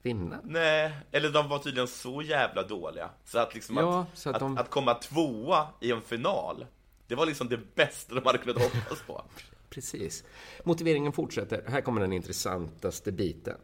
[0.01, 0.39] vinna.
[0.43, 3.09] Nej, eller de var tydligen så jävla dåliga.
[3.25, 6.65] Så att, liksom Ja, att, så att att, de- att komma tvåa i en final,
[7.07, 9.23] det var liksom det bästa de hade kunnat hoppas på.
[9.69, 10.23] Precis.
[10.63, 11.63] Motiveringen fortsätter.
[11.67, 13.57] Här kommer den intressantaste biten.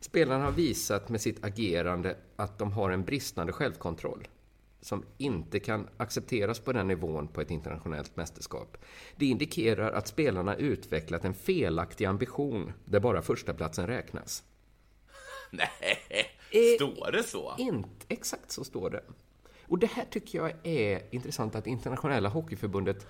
[0.00, 4.28] Spelarna har visat med sitt agerande att de har en bristande självkontroll
[4.84, 8.76] som inte kan accepteras på den nivån på ett internationellt mästerskap.
[9.16, 14.42] Det indikerar att spelarna utvecklat en felaktig ambition där bara första platsen räknas.
[15.50, 17.54] Nej, Står det så?
[17.58, 19.02] Inte exakt så står det.
[19.62, 23.06] Och det här tycker jag är intressant att internationella hockeyförbundet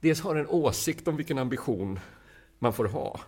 [0.00, 2.00] dels har en åsikt om vilken ambition
[2.58, 3.20] man får ha.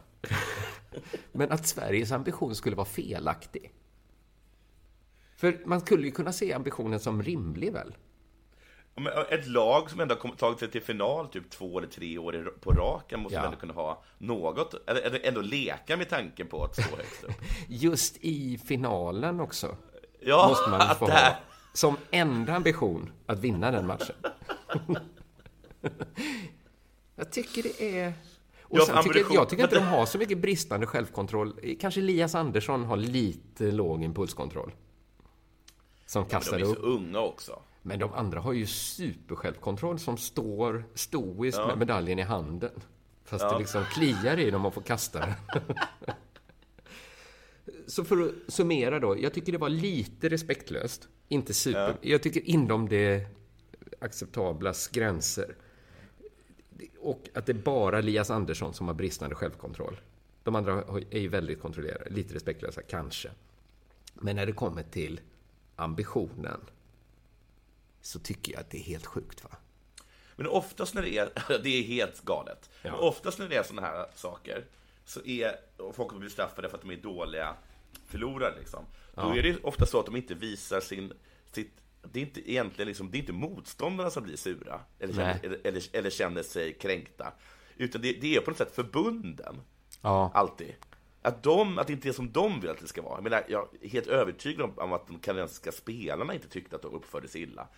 [1.33, 3.73] Men att Sveriges ambition skulle vara felaktig.
[5.37, 7.95] För man skulle ju kunna se ambitionen som rimlig väl?
[9.31, 12.71] Ett lag som ändå har tagit sig till final typ två eller tre år på
[12.73, 13.45] raken måste Ja.
[13.45, 17.33] ändå kunna ha något, eller ändå leka med tanken på att stå högst upp.
[17.69, 19.77] Just i finalen också.
[20.21, 21.37] Ja, måste man få det ha
[21.75, 24.17] som enda ambition att vinna den matchen.
[27.17, 28.13] jag tycker det är...
[28.63, 31.77] Och sen tycker, ambition- jag tycker inte de har så mycket bristande självkontroll.
[31.81, 34.73] Kanske Elias Andersson har lite låg impulskontroll.
[36.07, 36.79] Som kastar de är så upp.
[36.85, 37.63] unga också.
[37.83, 41.67] Men de andra har ju supersjälvkontroll som står stoiskt Ja.
[41.67, 42.71] med medaljen i handen.
[43.25, 43.53] Fast Ja.
[43.53, 45.33] det liksom kliar i dem att få kasta den.
[47.87, 51.09] Så för att summera då, jag tycker det var lite respektlöst.
[51.29, 51.97] Inte super.
[52.01, 53.27] Jag tycker inom det
[53.99, 55.57] acceptablas gränser.
[57.01, 60.01] Och att det är bara Elias Andersson som har bristande självkontroll.
[60.43, 63.31] De andra är ju väldigt kontrollerade, lite respektlösa, kanske.
[64.15, 65.21] Men när det kommer till
[65.77, 66.61] ambitionen
[68.01, 69.45] så tycker jag att det är helt sjukt.
[69.45, 69.51] va?
[70.37, 71.31] Men oftast när det är,
[71.63, 72.71] det är helt galet.
[72.83, 72.91] Ja.
[72.91, 74.65] Men oftast när det är sådana här saker,
[75.05, 75.57] så är,
[75.93, 77.55] folk blir straffade för att de är dåliga
[78.07, 78.85] förlorare liksom.
[79.15, 79.37] Då Ja.
[79.37, 81.13] är det ofta så att de inte visar sin,
[81.53, 81.73] sitt,
[82.03, 85.61] det är inte egentligen liksom, det är inte motståndarna som blir sura, eller känner, eller,
[85.67, 87.33] eller, eller känner sig kränkta.
[87.77, 89.61] Utan det, det är på något sätt förbunden,
[90.01, 90.31] Ja.
[90.35, 90.75] alltid.
[91.25, 93.15] Att, de, att det inte är som de vill att det ska vara.
[93.15, 96.95] Jag, menar, jag är helt övertygad om, att de kanadensiska spelarna inte tyckte att de
[96.95, 97.69] uppförde sig illa.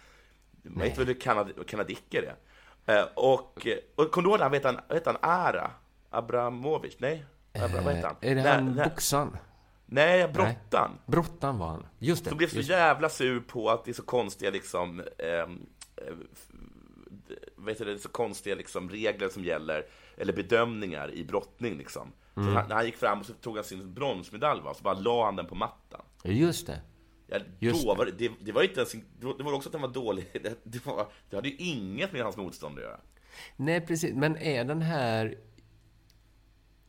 [0.62, 2.98] Man vet väl hur kanad, kanadicker är.
[2.98, 5.70] Eh, och, och kommer du ihåg han, vet han, vet han Ara?
[6.10, 6.96] Abramovic?
[6.98, 7.24] Nej?
[7.52, 8.16] Abra, vad heter han?
[8.20, 9.36] Är det nej, han nej, boxaren?
[9.86, 10.90] nej, Brottan.
[11.06, 11.86] Brottan var han.
[11.98, 12.28] Just det.
[12.28, 15.66] Som blev så just jävla sur på att det är så konstiga liksom ehm,
[15.96, 16.14] eh,
[17.56, 19.86] vet du, det är så konstiga liksom, regler som gäller,
[20.16, 21.78] eller bedömningar i brottning.
[21.78, 22.12] Liksom.
[22.36, 22.54] Mm.
[22.54, 24.74] han, när han gick fram och så tog han sin bronsmedalj, va?
[24.74, 26.02] så bara la han den på mattan.
[26.24, 26.80] Just det.
[27.26, 28.92] Ja, Just då var det, det, det var inte ens,
[29.38, 30.26] det var också att den var dålig.
[30.32, 33.00] Det, det, var, det hade ju inget med hans motstånd att göra.
[33.56, 34.14] Nej, precis.
[34.14, 35.38] Men är den här...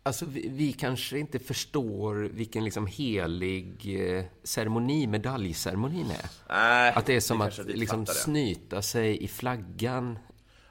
[0.03, 6.29] Alltså, vi, vi kanske inte förstår vilken liksom helig eh, ceremoni medaljceremonin är.
[6.49, 10.19] Nej, att det är som det att liksom snyta sig i flaggan.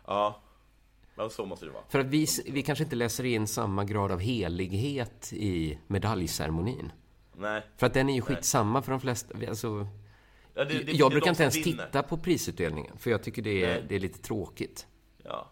[0.07, 0.43] Ja,
[1.17, 1.83] men så måste det vara.
[1.89, 6.93] För att vi, vi kanske inte läser in samma grad av helighet i medaljceremonin.
[7.37, 7.63] Nej.
[7.77, 8.27] För att den är ju Nej.
[8.37, 9.35] skitsamma för de flesta.
[9.49, 9.87] Alltså,
[10.55, 11.87] Ja, det- det- det jag brukar de inte ens vinner.
[11.87, 13.85] titta på prisutdelningen, för jag tycker det är, Nej.
[13.89, 14.87] det är lite tråkigt.
[15.25, 15.51] Ja.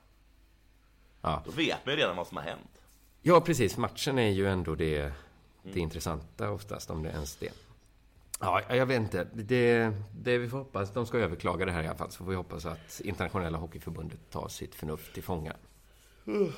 [1.21, 1.43] Ja.
[1.45, 2.71] Då vet man ju redan vad som har hänt.
[3.23, 3.77] Ja, precis.
[3.77, 5.13] Matchen är ju ändå det, det
[5.71, 5.79] Mm.
[5.79, 7.53] intressanta oftast, om det ens det.
[8.45, 9.29] Ja, jag vet inte.
[9.33, 12.31] Det, det vi får hoppas, de ska överklaga det här i alla fall, så får
[12.31, 15.57] vi hoppas att internationella hockeyförbundet tar sitt förnuft till fånga.
[16.29, 16.49] Uh,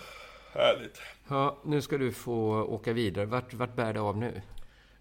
[0.52, 1.00] härligt.
[1.28, 3.26] Ja, nu ska du få åka vidare.
[3.26, 4.42] Vart, vart bär det av nu?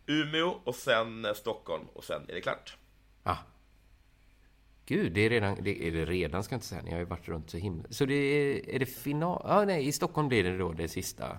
[0.06, 2.78] Umeå och sen eh, Stockholm och sen är det klart.
[3.24, 3.38] Ah.
[4.86, 6.82] Gud, det är redan, det är det redan ska jag inte säga.
[6.82, 7.84] Ni har ju varit runt så himla...
[7.90, 9.42] Så det är, är det final?
[9.48, 11.38] Ja, nej, i Stockholm blir det då det sista.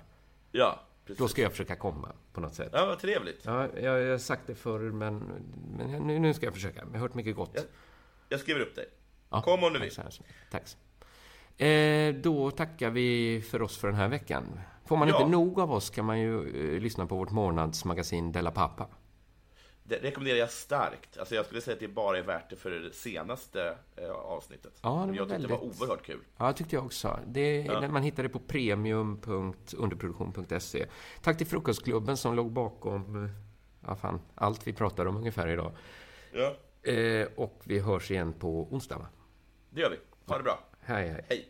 [0.53, 1.18] Ja, precis.
[1.18, 2.70] Då ska jag försöka komma på något sätt.
[2.72, 3.40] Ja, vad trevligt.
[3.44, 5.18] Ja, jag, jag har sagt det förr, men,
[5.78, 6.80] men nu, nu ska jag försöka.
[6.80, 7.66] Jag har hört mycket gott.
[8.28, 8.86] Jag skriver upp dig.
[9.30, 10.24] Ja, Kom om du tack vill.
[10.50, 10.62] Tack.
[10.68, 10.76] så.
[11.64, 14.61] Eh, då tackar vi för oss för den här veckan.
[14.84, 15.16] Får man Ja.
[15.20, 16.38] inte nog av oss kan man ju
[16.74, 18.86] eh, lyssna på vårt månadsmagasin Della Pappa.
[19.89, 21.18] Det rekommenderar jag starkt.
[21.18, 24.72] Alltså jag skulle säga att det bara är värt det för det senaste eh, avsnittet.
[24.82, 26.20] Ja, det var jag tyckte det var väldigt- oerhört kul.
[26.37, 27.20] Ja, tyckte jag också.
[27.26, 27.89] Det, Ja.
[27.89, 30.87] Man hittar det på premium.underproduktion.se.
[31.22, 33.30] Tack till Frukostklubben som låg bakom eh,
[33.87, 35.72] ja, fan, allt vi pratar om ungefär idag.
[36.32, 36.55] Ja,
[36.93, 39.07] Eh, och vi hörs igen på onsdag, va?
[39.70, 39.97] det gör vi.
[40.26, 40.59] Ha det bra.
[40.80, 41.24] Hej, hej.
[41.28, 41.49] Hej.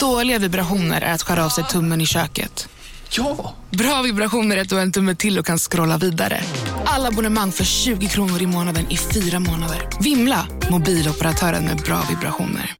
[0.00, 2.68] Dåliga vibrationer är att skära av sig tummen i köket.
[3.10, 3.54] Ja!
[3.70, 6.40] Bra vibrationer är att du har en tumme till och kan scrolla vidare.
[6.84, 9.88] Alla abonnemang för 20 kronor i månaden i fyra månader.
[10.00, 10.46] Vimla!
[10.70, 12.74] Mobiloperatören med bra vibrationer.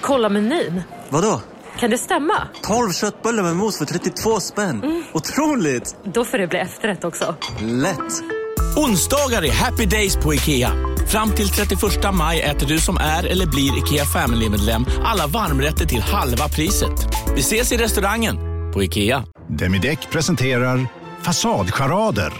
[0.00, 0.82] Kolla menyn.
[1.08, 1.40] Vadå?
[1.78, 2.48] Kan det stämma?
[2.62, 5.04] 12 köttbullar med mos för 32 spänn.
[5.12, 5.96] Otroligt!
[6.04, 7.34] Då får det bli efterrätt också.
[7.60, 8.39] Lätt!
[8.80, 10.72] Onsdagar är happy days på IKEA.
[11.06, 11.80] Fram till 31
[12.12, 17.16] maj äter du som är eller blir IKEA Family-medlem alla varmrätter till halva priset.
[17.34, 18.36] Vi ses i restaurangen
[18.72, 19.24] på IKEA.
[19.48, 20.86] Demideck presenterar
[21.22, 22.32] Fasadcharader.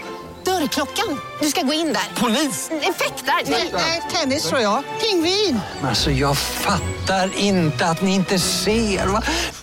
[0.45, 1.19] Dörrklockan.
[1.41, 2.21] Du ska gå in där.
[2.21, 2.69] Polis?
[2.71, 3.51] Effektar?
[3.73, 4.83] Nej, tennis tror jag.
[5.01, 5.59] Pingvin.
[5.83, 9.07] Alltså jag fattar inte att ni inte ser.
[9.07, 9.21] Va?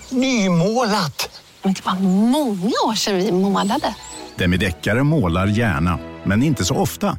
[0.08, 1.42] Nymålat!
[1.62, 3.94] Men det var många år sedan vi målade.
[4.36, 5.98] Demideckare målar gärna,
[6.28, 7.18] men inte så ofta.